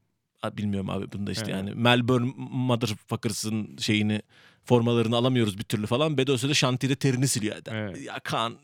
[0.57, 1.55] Bilmiyorum abi bunu da işte Evet.
[1.55, 4.21] yani Melbourne Motherfuckers'ın şeyini
[4.65, 6.17] formalarını alamıyoruz bir türlü falan.
[6.17, 7.55] Bedosu da şantiyede terini siliyor.
[7.71, 8.01] Evet.
[8.01, 8.57] Ya Kaan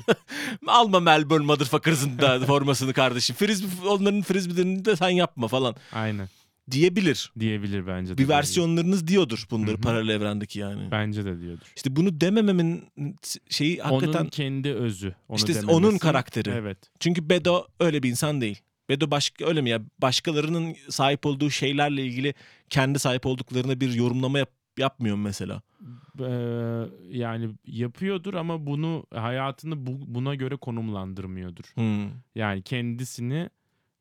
[0.66, 3.36] alma Melbourne Motherfuckers'ın da formasını kardeşim.
[3.36, 6.28] Frisbee, onların frisbeelerini de sen yapma falan Aynen
[6.70, 7.32] diyebilir.
[7.40, 8.18] diyebilir bence de.
[8.18, 9.80] Bir versiyonlarınız diyordur bunları Hı hı.
[9.80, 10.90] paralel evrendeki yani.
[10.90, 11.72] Bence de diyordur.
[11.76, 12.84] İşte bunu demememin
[13.50, 15.14] şeyi hakikaten Onun kendi özü.
[15.28, 15.72] Onu İşte dememesi.
[15.76, 16.50] onun karakteri.
[16.50, 16.78] Evet.
[17.00, 18.58] çünkü Bedo öyle bir insan değil.
[18.88, 19.80] Bedo başka öyle mi ya?
[19.98, 22.34] Başkalarının sahip olduğu şeylerle ilgili
[22.70, 25.62] kendi sahip olduklarına bir yorumlama yap, yapmıyor mu mesela.
[26.20, 31.64] Ee, yani yapıyordur ama bunu hayatını bu, buna göre konumlandırmıyordur.
[31.74, 32.10] Hmm.
[32.34, 33.50] Yani kendisini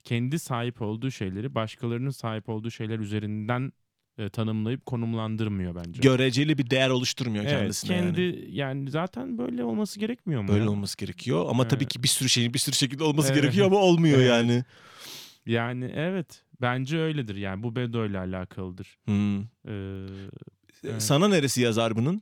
[0.03, 3.71] kendi sahip olduğu şeyleri başkalarının sahip olduğu şeyler üzerinden
[4.17, 6.01] e, tanımlayıp konumlandırmıyor bence.
[6.01, 8.45] Göreceli bir değer oluşturmuyor evet, kendisine kendi yani.
[8.51, 8.91] yani.
[8.91, 10.47] zaten böyle olması gerekmiyor mu?
[10.47, 10.69] Böyle ya?
[10.69, 11.93] olması gerekiyor ama tabii Evet.
[11.93, 13.41] ki bir sürü şeyin bir sürü şekilde olması Evet.
[13.41, 14.29] gerekiyor ama olmuyor Evet.
[14.29, 14.63] yani.
[15.45, 18.97] Yani evet bence öyledir yani bu Bedo ile alakalıdır.
[19.05, 19.39] Hmm.
[19.41, 20.05] Ee,
[20.83, 21.03] Evet.
[21.03, 22.21] Sana neresi yazar bunun?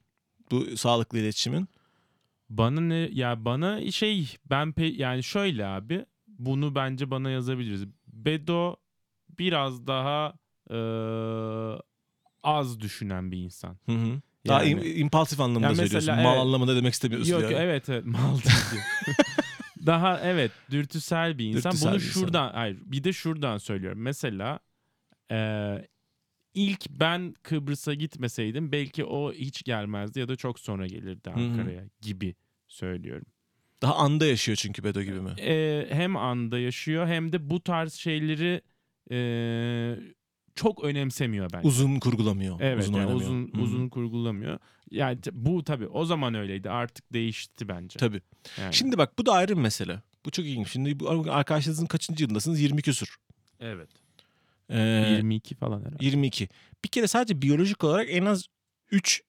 [0.51, 1.67] Bu sağlıklı iletişimin.
[2.49, 7.85] Bana ne ya bana şey ben pe, yani şöyle abi bunu bence bana yazabiliriz.
[8.07, 8.75] Bedo
[9.39, 10.33] biraz daha
[10.72, 10.78] e,
[12.43, 13.78] az düşünen bir insan.
[13.86, 14.22] Hı hı.
[14.47, 16.24] Daha Yani- im- impulsif anlamında Ya mesela söylüyorsun.
[16.24, 16.41] Mal evet.
[16.41, 17.32] anlamında demek istemiyorsun.
[17.32, 17.53] Yok yani.
[17.53, 18.38] evet evet mal
[19.86, 21.72] daha evet dürtüsel bir insan.
[21.72, 22.22] Dürtüsel bunu bir insan.
[22.22, 24.01] şuradan hayır bir de şuradan söylüyorum.
[24.01, 24.59] Mesela
[25.32, 25.78] e,
[26.53, 31.30] ilk ben Kıbrıs'a gitmeseydim belki o hiç gelmezdi ya da çok sonra gelirdi.
[31.30, 32.36] Ankara'ya gibi
[32.68, 33.26] söylüyorum.
[33.82, 35.30] Daha anda yaşıyor çünkü Bedo gibi mi?
[35.41, 38.61] e, hem anda yaşıyor hem de bu tarz şeyleri
[39.11, 39.18] e,
[40.56, 41.68] çok önemsemiyor bence.
[41.68, 42.60] Uzun kurgulamıyor.
[42.62, 43.30] evet uzun yani oynamıyor.
[43.30, 44.60] uzun uzun kurgulamıyor.
[44.91, 46.70] Yani bu tabii o zaman öyleydi.
[46.70, 47.99] Artık değişti bence.
[47.99, 48.22] Tabii.
[48.60, 48.74] Yani.
[48.74, 50.01] Şimdi bak bu da ayrı bir mesele.
[50.26, 50.72] Bu çok ilginç.
[50.72, 52.60] Şimdi bu arkadaşlarınızın kaçıncı yılındasınız?
[52.62, 53.16] 20 küsur.
[53.60, 53.89] evet.
[54.70, 56.06] Ee, 22 falan herhalde.
[56.06, 56.49] 22.
[56.84, 58.45] Bir kere sadece biyolojik olarak en az
[58.91, 59.22] 3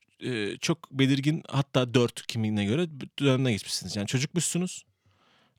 [0.60, 3.96] çok belirgin hatta 4 kimliğine göre dönemden geçmişsiniz.
[3.96, 4.84] Yani çocukmuşsunuz.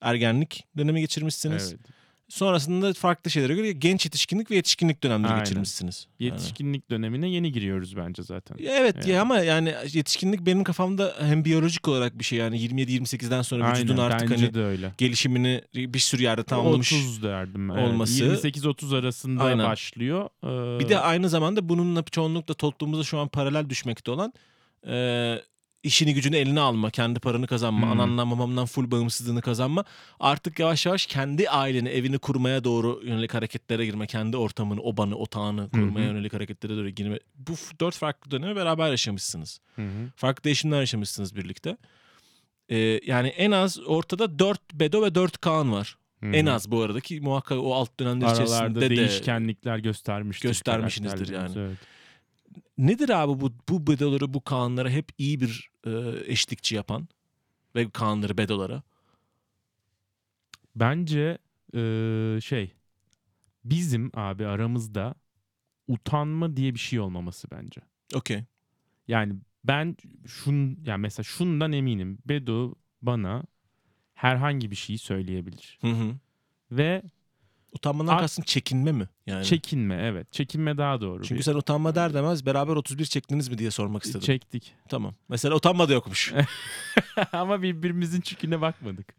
[0.01, 1.71] Ergenlik dönemi geçirmişsiniz.
[1.71, 1.96] Evet.
[2.29, 5.43] Sonrasında farklı şeylere göre genç yetişkinlik ve yetişkinlik dönemleri Aynen.
[5.43, 6.07] geçirmişsiniz.
[6.19, 6.31] Yani.
[6.31, 8.57] Yetişkinlik dönemine yeni giriyoruz bence zaten.
[8.59, 9.09] Evet Yani.
[9.09, 13.97] ya ama yani yetişkinlik benim kafamda hem biyolojik olarak bir şey yani 27-28'den sonra vücudun
[13.97, 14.91] Aynen artık bence hani de öyle.
[14.97, 16.93] gelişimini bir sürü yerde tamamlamış.
[16.93, 17.71] 30 derdim.
[17.71, 17.87] evet.
[17.87, 19.65] olması- 28-30 arasında Aynen.
[19.65, 20.29] başlıyor.
[20.43, 24.33] Ee, Bir de aynı zamanda bununla çoğunlukla toplumumuzda şu an paralel düşmekte olan
[24.87, 24.93] e,
[25.87, 27.91] işini gücünü eline alma, kendi paranı kazanma, Hmm.
[27.99, 29.83] anandan babamdan full bağımsızlığını kazanma.
[30.19, 34.07] Artık yavaş yavaş kendi aileni, evini kurmaya doğru yönelik hareketlere girme.
[34.07, 36.13] Kendi ortamını, obanı, otağını kurmaya hı.
[36.13, 37.19] yönelik hareketlere doğru girme.
[37.35, 39.59] Bu dört farklı dönemi beraber yaşamışsınız.
[39.75, 39.81] Hı.
[40.15, 41.77] Farklı değişimler yaşamışsınız birlikte.
[42.69, 45.97] E, yani en az ortada dört Bedo ve dört Kaan var.
[46.23, 50.49] Hı En az bu arada ki muhakkak o alt dönemler Aralarda içerisinde de değişkenlikler göstermiştir.
[50.49, 51.51] göstermişsinizdir yani.
[51.57, 51.77] Evet.
[52.77, 55.91] Nedir abi bu bu bedoları bu Kaanlara hep iyi bir e,
[56.31, 57.07] eşlikçi yapan
[57.75, 58.83] ve Kaanları bedolara?
[60.75, 61.37] Bence
[61.73, 62.73] eee, şey
[63.65, 65.15] bizim abi aramızda
[65.87, 67.81] utanma diye bir şey olmaması bence.
[68.15, 68.43] Okey.
[69.07, 69.97] Yani ben
[70.27, 72.19] şun yani mesela şundan eminim.
[72.25, 73.43] Bedo bana
[74.13, 75.77] herhangi bir şeyi söyleyebilir.
[75.81, 76.15] Hı hı.
[76.71, 77.03] Ve
[77.77, 79.07] Utanmadan Ak- kastın çekinme mi?
[79.27, 79.45] Yani.
[79.45, 80.31] çekinme evet.
[80.31, 81.23] Çekinme daha doğru.
[81.23, 84.25] Çünkü Bir- sen utanma der demez beraber 31 çektiniz mi diye sormak istedim.
[84.25, 84.73] çektik.
[84.89, 85.13] Tamam.
[85.29, 86.33] Mesela utanma da yokmuş.
[87.33, 89.13] Ama birbirimizin çüküne bakmadık.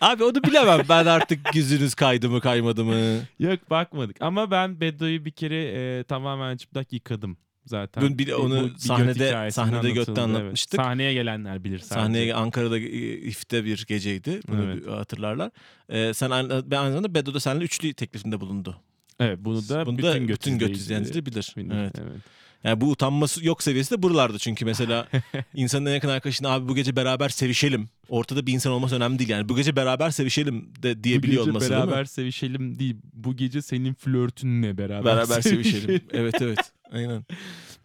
[0.00, 0.80] Abi onu bilemem.
[0.88, 2.94] Ben artık yüzünüz kaydı mı kaymadı mı?
[3.38, 4.16] Yok bakmadık.
[4.22, 7.36] Ama ben Bedo'yu bir kere e, tamamen çıplak yıkadım
[7.66, 8.02] zaten.
[8.02, 10.36] Dün bir- E, onu bir sahnede- sahnede götte anlatıldı, evet.
[10.40, 10.80] anlatmıştık.
[10.80, 11.94] Sahneye gelenler bilir sadece.
[11.94, 14.40] Sahneye Ankara'da e, ifte bir geceydi.
[14.48, 14.86] Bunu Evet.
[14.90, 15.50] hatırlarlar.
[15.88, 18.76] Ee, sen aynı, ben aynı zamanda Bedo da seninle üçlü teklifinde bulundu.
[19.20, 21.54] Evet bunu da Bunu bütün da göt bütün göt izleyicileri izleyicileri bilir.
[21.56, 21.74] bilir.
[21.80, 21.94] Evet.
[22.02, 22.20] evet.
[22.64, 25.08] Yani bu utanması yok seviyesi de buralarda çünkü mesela
[25.54, 27.88] insanın en yakın arkadaşına abi bu gece beraber sevişelim.
[28.08, 29.48] Ortada bir insan olması önemli değil yani.
[29.48, 32.96] Bu gece beraber sevişelim de diyebiliyor bu gece olması beraber değil sevişelim değil.
[33.12, 36.00] Bu gece senin flörtünle beraber, Beraber sevişelim.
[36.12, 36.58] evet evet.
[36.92, 37.24] Aynen.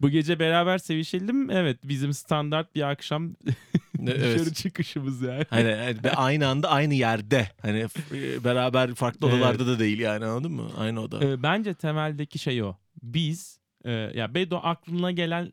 [0.00, 1.50] bu gece beraber sevişelim.
[1.50, 3.30] Evet bizim standart bir akşam
[3.98, 4.56] Ne- dışarı evet.
[4.56, 5.44] çıkışımız yani.
[5.50, 7.48] Hani hani ve aynı anda aynı yerde.
[7.62, 9.38] Hani f- beraber farklı Evet.
[9.38, 10.70] odalarda da değil yani anladın mı?
[10.78, 11.24] Aynı oda.
[11.24, 12.74] Ee, bence temeldeki şey o.
[13.02, 15.52] Biz e, ya Bedo aklına gelen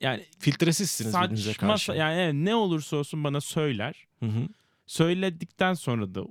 [0.00, 1.92] yani Filtresizsiniz birbirinize saçma karşı.
[1.92, 4.06] yani evet, ne olursa olsun bana söyler.
[4.20, 4.48] Hı hı.
[4.86, 6.24] Söyledikten sonra da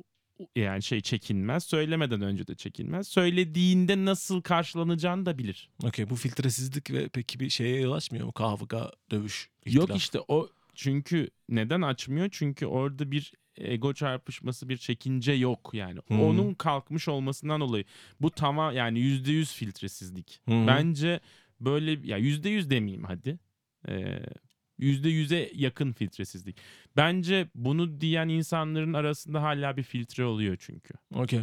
[0.55, 1.63] yani şey çekinmez.
[1.63, 3.07] Söylemeden önce de çekinmez.
[3.07, 5.69] Söylediğinde nasıl karşılanacağını da bilir.
[5.83, 8.31] Okey bu filtresizlik ve peki bir şeye yol açmıyor mu?
[8.31, 9.97] Kavga, dövüş, Yok ihtilaf.
[9.97, 12.29] işte o çünkü neden açmıyor?
[12.31, 15.99] Çünkü orada bir ego çarpışması bir çekince yok yani.
[16.07, 16.13] Hı.
[16.13, 17.83] Onun kalkmış olmasından dolayı
[18.21, 20.41] bu tamam yani yüzde yüz filtresizlik.
[20.49, 20.67] Hı hı.
[20.67, 21.19] Bence
[21.59, 23.39] böyle ya yüzde yüz demeyeyim hadi.
[23.87, 24.19] Ee,
[24.79, 26.57] Yüzde yüze yakın filtresizlik.
[26.97, 30.93] Bence bunu diyen insanların arasında hala bir filtre oluyor çünkü.
[31.15, 31.41] Okey.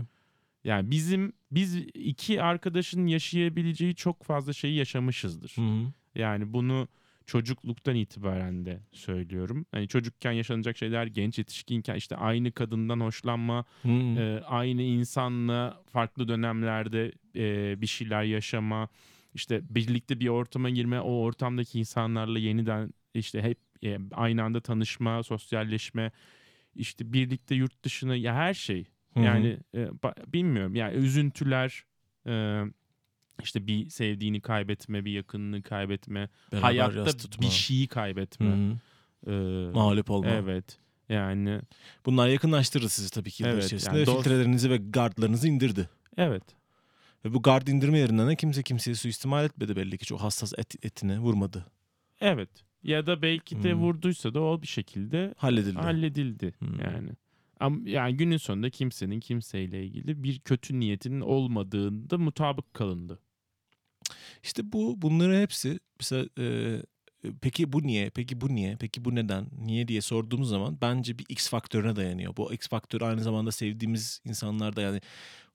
[0.64, 5.52] Yani bizim biz iki arkadaşın yaşayabileceği çok fazla şeyi yaşamışızdır.
[5.56, 5.92] Hı hı.
[6.14, 6.88] Yani bunu
[7.26, 9.66] çocukluktan itibaren de söylüyorum.
[9.72, 13.88] Hani çocukken yaşanacak şeyler genç yetişkinken işte aynı kadından hoşlanma, hı.
[13.88, 18.88] e, aynı insanla farklı dönemlerde e, bir şeyler yaşama,
[19.34, 25.22] işte birlikte bir ortama girme, o ortamdaki insanlarla yeniden işte hep e, aynı anda tanışma,
[25.22, 26.12] sosyalleşme,
[26.74, 28.84] işte birlikte yurt dışına ya her şey.
[29.14, 29.20] Hı.
[29.20, 29.88] Yani e,
[30.26, 31.84] bilmiyorum yani üzüntüler,
[32.26, 32.62] e,
[33.42, 37.06] işte bir sevdiğini kaybetme, bir yakınını kaybetme, Beraber hayatta
[37.40, 38.46] bir şeyi kaybetme.
[39.26, 39.30] hı.
[39.32, 40.28] E, Mağlup olma.
[40.30, 40.78] evet.
[41.08, 41.60] Yani
[42.06, 43.98] Bunlar yakınlaştırır sizi tabii ki yıllar Evet, içerisinde.
[43.98, 45.88] yani filtrelerinizi ve gardlarınızı indirdi.
[46.16, 46.42] evet.
[47.24, 50.06] Ve bu gard indirme yerinden de kimse kimseye suistimal etmedi belli ki.
[50.06, 51.66] Çok hassas et, etine vurmadı.
[52.20, 52.48] Evet.
[52.82, 53.80] Ya da belki de Hmm.
[53.80, 55.78] vurduysa da o bir şekilde Halledildi.
[55.78, 56.80] halledildi Hmm.
[56.80, 57.10] yani.
[57.60, 63.18] Ama yani günün sonunda kimsenin kimseyle ilgili bir kötü niyetinin olmadığında mutabık kalındı.
[64.42, 66.76] İşte bu bunların hepsi mesela e,
[67.40, 68.10] peki bu niye?
[68.10, 68.76] Peki bu niye?
[68.76, 69.46] Peki bu neden?
[69.58, 72.36] Niye diye sorduğumuz zaman bence bir X faktörüne dayanıyor.
[72.36, 75.00] Bu X faktör aynı zamanda sevdiğimiz insanlarda yani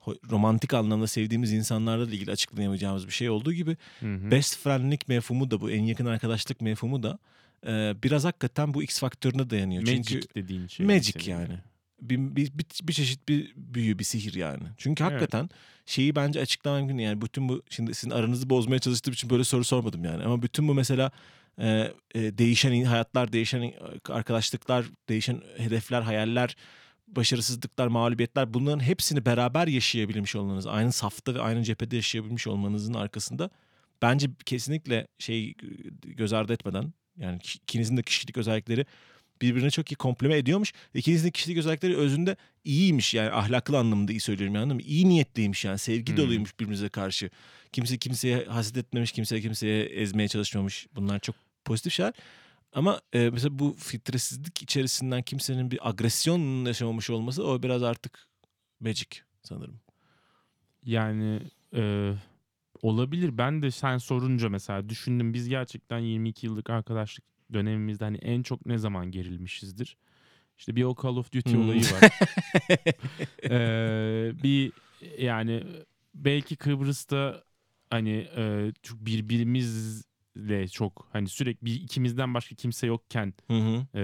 [0.07, 4.31] romantik anlamda sevdiğimiz insanlarla da ilgili açıklayamayacağımız bir şey olduğu gibi Hı hı.
[4.31, 7.19] best friendlik mefhumu da bu en yakın arkadaşlık mefhumu da
[7.67, 9.81] e, biraz hakikaten bu X faktörüne dayanıyor.
[9.81, 10.85] Magic Çünkü dediğin şey.
[10.85, 11.57] Magic senin yani.
[12.01, 14.63] Bir, bir, bir, bir çeşit bir büyü, bir sihir yani.
[14.77, 15.13] Çünkü Evet.
[15.13, 15.49] hakikaten
[15.85, 17.21] şeyi bence açıklamam mümkün yani.
[17.21, 20.23] Bütün bu şimdi sizin aranızı bozmaya çalıştığım için böyle soru sormadım yani.
[20.23, 21.11] Ama bütün bu mesela
[21.59, 23.73] e, e, değişen hayatlar, değişen in-
[24.09, 26.55] arkadaşlıklar, değişen hedefler, hayaller,
[27.07, 33.49] başarısızlıklar, mağlubiyetler bunların hepsini beraber yaşayabilmiş olmanız, aynı safta ve aynı cephede yaşayabilmiş olmanızın arkasında
[34.01, 35.53] bence kesinlikle şey
[36.03, 38.85] göz ardı etmeden yani ki- ikinizin de kişilik özellikleri
[39.41, 40.73] birbirine çok iyi komplime ediyormuş.
[40.93, 44.81] İkinizin de kişilik özellikleri özünde iyiymiş yani ahlaklı anlamda iyi söylüyorum yani mı?
[44.81, 46.17] İyi niyetliymiş yani sevgi Hmm.
[46.17, 47.29] doluymuş birbirinize karşı.
[47.71, 50.87] Kimse kimseye haset etmemiş, kimse kimseye ezmeye çalışmamış.
[50.95, 51.35] Bunlar çok
[51.65, 52.13] pozitif şeyler.
[52.73, 58.27] Ama e, mesela bu filtresizlik içerisinden kimsenin bir agresyon yaşamamış olması o biraz artık
[58.79, 59.07] magic
[59.43, 59.79] sanırım.
[60.83, 61.39] Yani
[61.75, 62.13] e,
[62.81, 63.37] olabilir.
[63.37, 65.33] Ben de sen sorunca mesela düşündüm.
[65.33, 69.97] Biz gerçekten 22 yıllık arkadaşlık dönemimizde hani en çok ne zaman gerilmişizdir?
[70.57, 71.63] İşte bir o Call of Duty Hmm.
[71.63, 72.01] olayı var.
[73.43, 74.73] Ee, bir
[75.17, 75.63] yani
[76.15, 77.43] belki Kıbrıs'ta
[77.89, 83.87] hani e, birbirimizle çok hani sürekli bir ikimizden başka kimse yokken Hı hı.
[83.95, 84.01] e,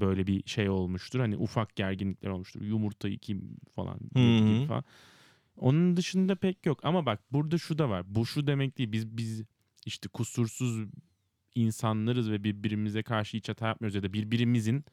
[0.00, 1.20] böyle bir şey olmuştur.
[1.20, 2.60] Hani ufak gerginlikler olmuştur.
[2.62, 4.66] Yumurtayı kim falan Hı hı.
[4.66, 4.84] falan.
[5.56, 6.80] Onun dışında pek yok.
[6.82, 8.14] Ama bak burada şu da var.
[8.14, 8.92] Bu şu demek değil.
[8.92, 9.42] Biz biz
[9.86, 10.86] işte kusursuz
[11.56, 14.84] insanlarız ve birbirimize karşı hiç hata yapmıyoruz ya da birbirimizin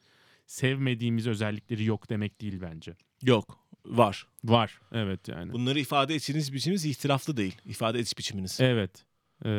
[0.46, 2.96] sevmediğimiz özellikleri yok demek değil bence.
[3.22, 3.58] Yok.
[3.86, 4.26] Var.
[4.44, 4.80] Var.
[4.92, 5.52] Evet yani.
[5.52, 7.56] Bunları ifade ettiğiniz biçiminiz ihtilaflı değil.
[7.66, 8.60] İfade ediş biçiminiz.
[8.60, 9.04] Evet.
[9.44, 9.50] Ee,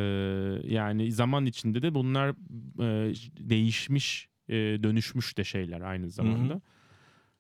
[0.64, 3.14] yani zaman içinde de bunlar e,
[3.50, 6.62] değişmiş, e, dönüşmüş de şeyler aynı zamanda.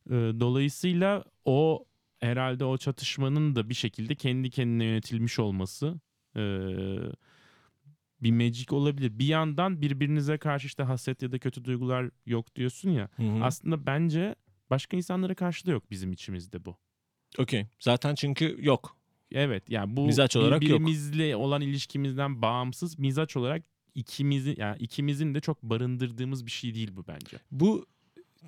[0.09, 1.85] Ee, dolayısıyla o
[2.19, 5.99] herhalde o çatışmanın da bir şekilde kendi kendine yönetilmiş olması
[6.35, 6.41] e,
[8.25, 9.19] bir magic olabilir.
[9.19, 13.09] Bir yandan birbirinize karşı işte haset ya da kötü duygular yok diyorsun ya.
[13.15, 13.43] Hı hı.
[13.43, 14.35] Aslında bence
[14.69, 16.77] başka insanlara karşı da yok bizim içimizde bu.
[17.37, 17.65] Okey.
[17.79, 18.97] Zaten çünkü yok.
[19.31, 20.79] Evet yani bu Mizaç olarak yok.
[20.79, 23.63] birbirimizle olan ilişkimizden bağımsız mizaç olarak
[23.95, 27.37] ikimizin yani ikimizin de çok barındırdığımız bir şey değil bu bence.
[27.51, 27.85] Bu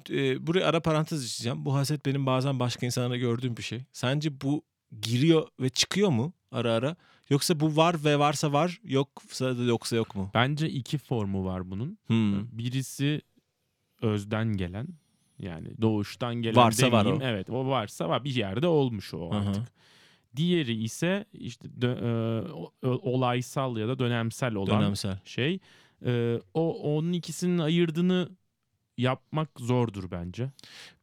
[0.09, 1.65] e, buraya ara parantez açacağım.
[1.65, 3.79] Bu haset benim bazen başka insanlarda gördüğüm bir şey.
[3.91, 4.63] Sence bu
[5.01, 6.95] giriyor ve çıkıyor mu ara ara?
[7.29, 10.31] Yoksa bu var ve varsa var, yoksa da yoksa yok mu?
[10.33, 11.97] Bence iki formu var bunun.
[12.07, 12.57] Hmm.
[12.57, 13.21] Birisi
[14.01, 14.87] özden gelen
[15.39, 17.19] yani doğuştan gelen Varsa var o.
[17.21, 19.63] Evet o varsa var bir yerde olmuş o artık.
[20.35, 21.99] Diğeri ise işte dö-
[22.47, 22.73] e, o-
[23.11, 25.19] olaysal ya da dönemsel olan Dönemsel.
[25.25, 25.59] şey.
[26.05, 28.29] E, o onun ikisinin ayırdığını
[28.97, 30.49] yapmak zordur bence.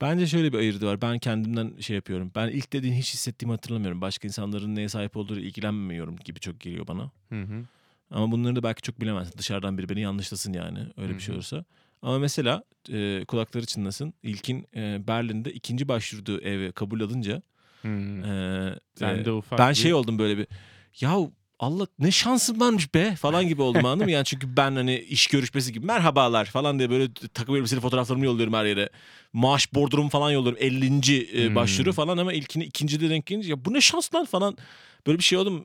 [0.01, 1.03] Bence şöyle bir ayırdı var.
[1.03, 2.33] Ben kendimden şey yapıyorum.
[2.35, 4.01] Ben ilk dediğin hiç hissettiğimi hatırlamıyorum.
[4.01, 7.11] Başka insanların neye sahip olduğu ilgilenmiyorum gibi çok geliyor bana.
[7.29, 7.65] Hı hı.
[8.11, 9.39] Ama bunları da belki çok bilemezsin.
[9.39, 10.79] Dışarıdan biri beni yanlışlasın yani.
[10.97, 11.65] Öyle Hı bir şey olursa.
[12.03, 14.15] Ama mesela e, kulakları çınlasın.
[14.23, 17.43] İlkin e, Berlin'de ikinci başvurduğu eve kabul alınca
[17.83, 17.89] Hı.
[17.89, 20.47] e, Sen e, de ufak ben bir- şey oldum böyle bir
[21.01, 21.17] ya
[21.65, 24.11] Allah ne şansım varmış be falan gibi oldum anladın mı?
[24.11, 28.55] Yani çünkü ben hani iş görüşmesi gibi merhabalar falan diye böyle takım elbiseli fotoğraflarımı yolluyorum
[28.55, 28.89] her yere.
[29.33, 30.87] Maaş bordromu falan yolluyorum 50.
[30.87, 31.55] e, Hmm.
[31.55, 34.57] başvuru falan ama ilkini ikincide denk gelince ya bu ne şans lan falan
[35.07, 35.65] böyle bir şey oldum.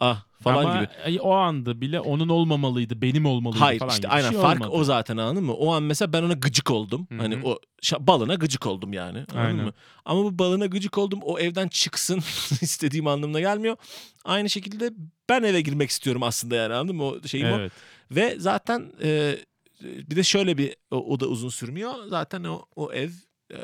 [0.00, 0.88] Ah falan Ama gibi.
[1.04, 4.40] ay- o anda bile onun olmamalıydı, benim olmalıydı Hayır falan işte gibi bir aynen şey
[4.40, 4.76] fark olmadı.
[4.76, 5.54] o zaten anladın mı?
[5.54, 7.06] O an mesela ben ona gıcık oldum.
[7.12, 7.58] Hı Hani o
[8.00, 9.18] balına gıcık oldum yani.
[9.18, 9.64] Anladın Aynen.
[9.64, 9.72] mı?
[10.04, 12.16] Ama bu balına gıcık oldum o evden çıksın
[12.60, 13.76] istediğim anlamına gelmiyor.
[14.24, 14.90] Aynı şekilde
[15.28, 17.04] ben eve girmek istiyorum aslında yani anladın mı?
[17.04, 17.58] O şeyim o.
[17.58, 17.72] Evet.
[18.10, 19.36] Ve zaten e,
[19.82, 21.92] bir de şöyle bir o, o da uzun sürmüyor.
[22.08, 23.10] Zaten o, o ev
[23.52, 23.56] e,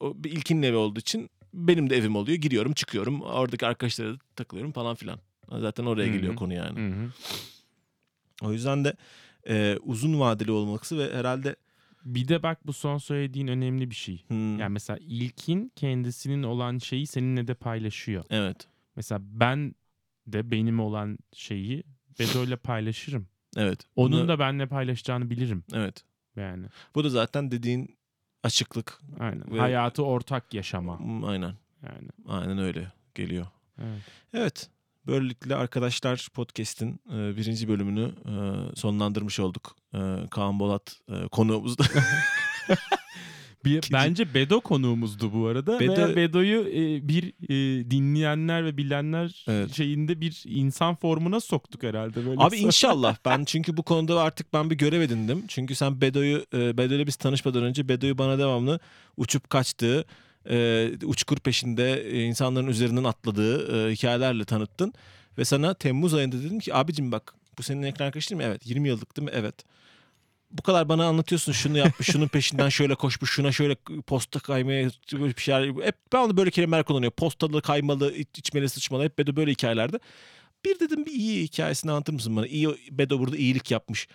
[0.00, 2.38] o bir ilkinin evi olduğu için benim de evim oluyor.
[2.38, 3.20] Giriyorum çıkıyorum.
[3.22, 5.18] Oradaki arkadaşlara da takılıyorum falan filan.
[5.60, 6.14] Zaten oraya Hı hı.
[6.14, 6.78] geliyor konu yani.
[6.80, 7.10] Hı hı.
[8.42, 8.94] O yüzden de
[9.48, 11.56] e, uzun vadeli olması ve herhalde
[12.04, 14.24] Bir de bak bu son söylediğin önemli bir şey.
[14.28, 18.24] hmm, Yani mesela ilkin kendisinin olan şeyi seninle de paylaşıyor.
[18.30, 19.74] evet Mesela ben
[20.26, 21.82] de benim olan şeyi
[22.18, 23.26] Bedo'yla paylaşırım.
[23.56, 23.80] evet.
[23.96, 26.04] Onun Bunu- da benimle paylaşacağını bilirim evet.
[26.36, 26.66] yani.
[26.94, 27.96] Bu da zaten dediğin
[28.42, 29.00] açıklık.
[29.20, 29.52] Aynen.
[29.54, 31.54] Ve- Hayatı ortak yaşama Aynen.
[31.82, 32.08] yani.
[32.28, 33.46] Aynen öyle geliyor.
[33.82, 34.02] Evet.
[34.34, 34.70] Evet.
[35.06, 38.34] Böylelikle arkadaşlar podcast'in e, birinci bölümünü e,
[38.76, 39.76] sonlandırmış olduk.
[39.94, 39.98] E,
[40.30, 40.96] Kaan Bolat
[41.32, 41.84] konuğumuzda.
[43.64, 45.76] Bir, İkinci- bence Bedo konuğumuzdu bu arada.
[45.78, 49.74] Bedo- Ve Bedo'yu e, bir e, dinleyenler ve bilenler Evet.
[49.74, 52.26] şeyinde bir insan formuna soktuk herhalde.
[52.26, 53.16] Böyle Abi inşallah.
[53.24, 55.44] Ben çünkü bu konuda artık ben bir görev edindim.
[55.48, 58.80] Çünkü sen Bedo'yu, e, Bedo'yla biz tanışmadan önce Bedo'yu bana devamlı
[59.16, 60.04] uçup kaçtığı,
[60.50, 64.92] e, uçkur peşinde e, insanların üzerinden atladığı e, hikayelerle tanıttın.
[65.38, 68.50] Ve sana Temmuz ayında dedim ki abicim bak bu senin ekran arkadaşın değil mi?
[68.50, 68.66] Evet.
[68.66, 69.32] 20 yıllık değil mi?
[69.34, 69.54] Evet.
[70.50, 73.76] Bu kadar bana anlatıyorsun şunu yapmış, şunun peşinden şöyle koşmuş, şuna şöyle
[74.06, 75.84] posta kaymaya böyle bir şeyler.
[75.84, 77.12] Hep ben de böyle kelimeler kullanıyor.
[77.12, 79.98] Postalı, kaymalı, iç- içmeli, sıçmalı hep Bedo böyle hikayelerde.
[80.64, 82.46] Bir dedim bir iyi hikayesini anlatır mısın bana?
[82.46, 84.08] İyi Bedo burada iyilik yapmış.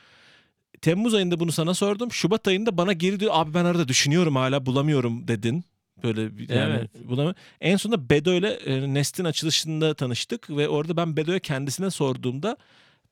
[0.81, 2.11] Temmuz ayında bunu sana sordum.
[2.11, 5.63] Şubat ayında bana geri diyor abi ben arada düşünüyorum hala bulamıyorum dedin.
[6.03, 6.89] Böyle bir- yani Evet.
[7.09, 8.59] bulamı- En sonunda Bedo ile
[8.93, 12.57] Nest'in açılışında tanıştık ve orada ben Bedo'ya kendisine sorduğumda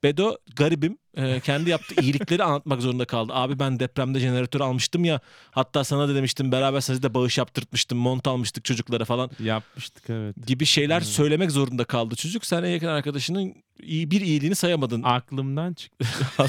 [0.03, 3.33] Bedo garibim e, kendi yaptığı iyilikleri anlatmak zorunda kaldı.
[3.35, 5.19] Abi ben depremde jeneratör almıştım ya
[5.51, 10.47] hatta sana da demiştim beraber size bağış yaptırtmıştım mont almıştık çocuklara falan Yapmıştık evet.
[10.47, 11.07] gibi şeyler Evet.
[11.07, 12.45] söylemek zorunda kaldı çocuk.
[12.45, 15.03] Sen en yakın arkadaşının iyi bir iyiliğini sayamadın.
[15.03, 16.05] Aklımdan çıktı.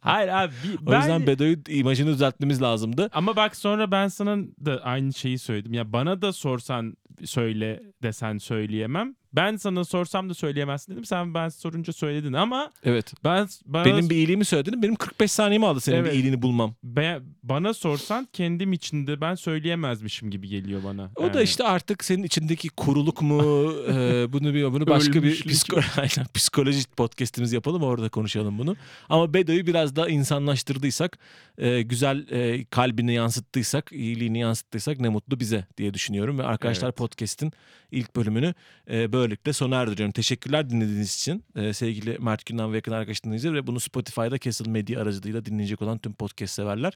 [0.00, 3.10] Hayır abi bir- o yüzden ben Bedo'yu imajını düzeltmemiz lazımdı.
[3.12, 5.72] ama bak sonra ben sana da aynı şeyi söyledim.
[5.74, 9.14] Ya bana da sorsan söyle desen söyleyemem.
[9.32, 11.04] Ben sana sorsam da söyleyemezsin dedim.
[11.04, 13.12] Sen ben sorunca söyledin ama Evet.
[13.24, 14.82] ben bana Benim bir iyiliğimi söyledin.
[14.82, 16.12] Benim 45 saniyemi aldı senin Evet.
[16.12, 16.74] bir iyiliğini bulmam.
[16.84, 21.10] be- bana sorsan kendim içinde ben söyleyemezmişim gibi geliyor bana.
[21.16, 21.42] O da Yani.
[21.42, 23.42] işte artık senin içindeki kuruluk mu
[23.88, 23.92] e,
[24.32, 25.52] bunu bir bunu başka bir Ölmüşlük.
[25.52, 28.76] psiko Aynen, psikoloji podcast'imiz yapalım orada konuşalım bunu.
[29.08, 31.18] Ama Bedo'yu biraz daha insanlaştırdıysak,
[31.58, 36.96] e, güzel e, kalbini yansıttıysak, iyiliğini yansıttıysak ne mutlu bize diye düşünüyorum ve arkadaşlar Evet.
[37.08, 37.52] Podcast'in
[37.90, 38.54] ilk bölümünü
[38.90, 40.12] e, böylelikle sona erdiriyorum.
[40.12, 41.44] Teşekkürler dinlediğiniz için.
[41.56, 45.82] E, sevgili Mert Günden ve yakın arkadaş dinleyiciler ve bunu Spotify'da Castle Media aracılığıyla dinleyecek
[45.82, 46.92] olan tüm podcast severler.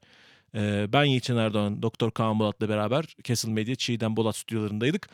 [0.54, 5.08] E, ben Yiğitcan Erdoğan, Doktor Kaan Bolat'la beraber Castle Media Çiğdem Bolat stüdyolarındaydık.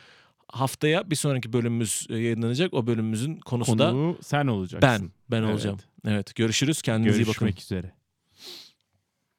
[0.47, 2.73] haftaya bir sonraki bölümümüz e, yayınlanacak.
[2.73, 4.89] O bölümümüzün konusu da Konu sen olacaksın.
[4.89, 5.11] ben.
[5.31, 5.53] Ben Evet.
[5.53, 5.79] olacağım.
[6.07, 6.81] Evet görüşürüz.
[6.81, 7.45] Kendinize iyi bakın.
[7.47, 7.98] Görüşmek üzere.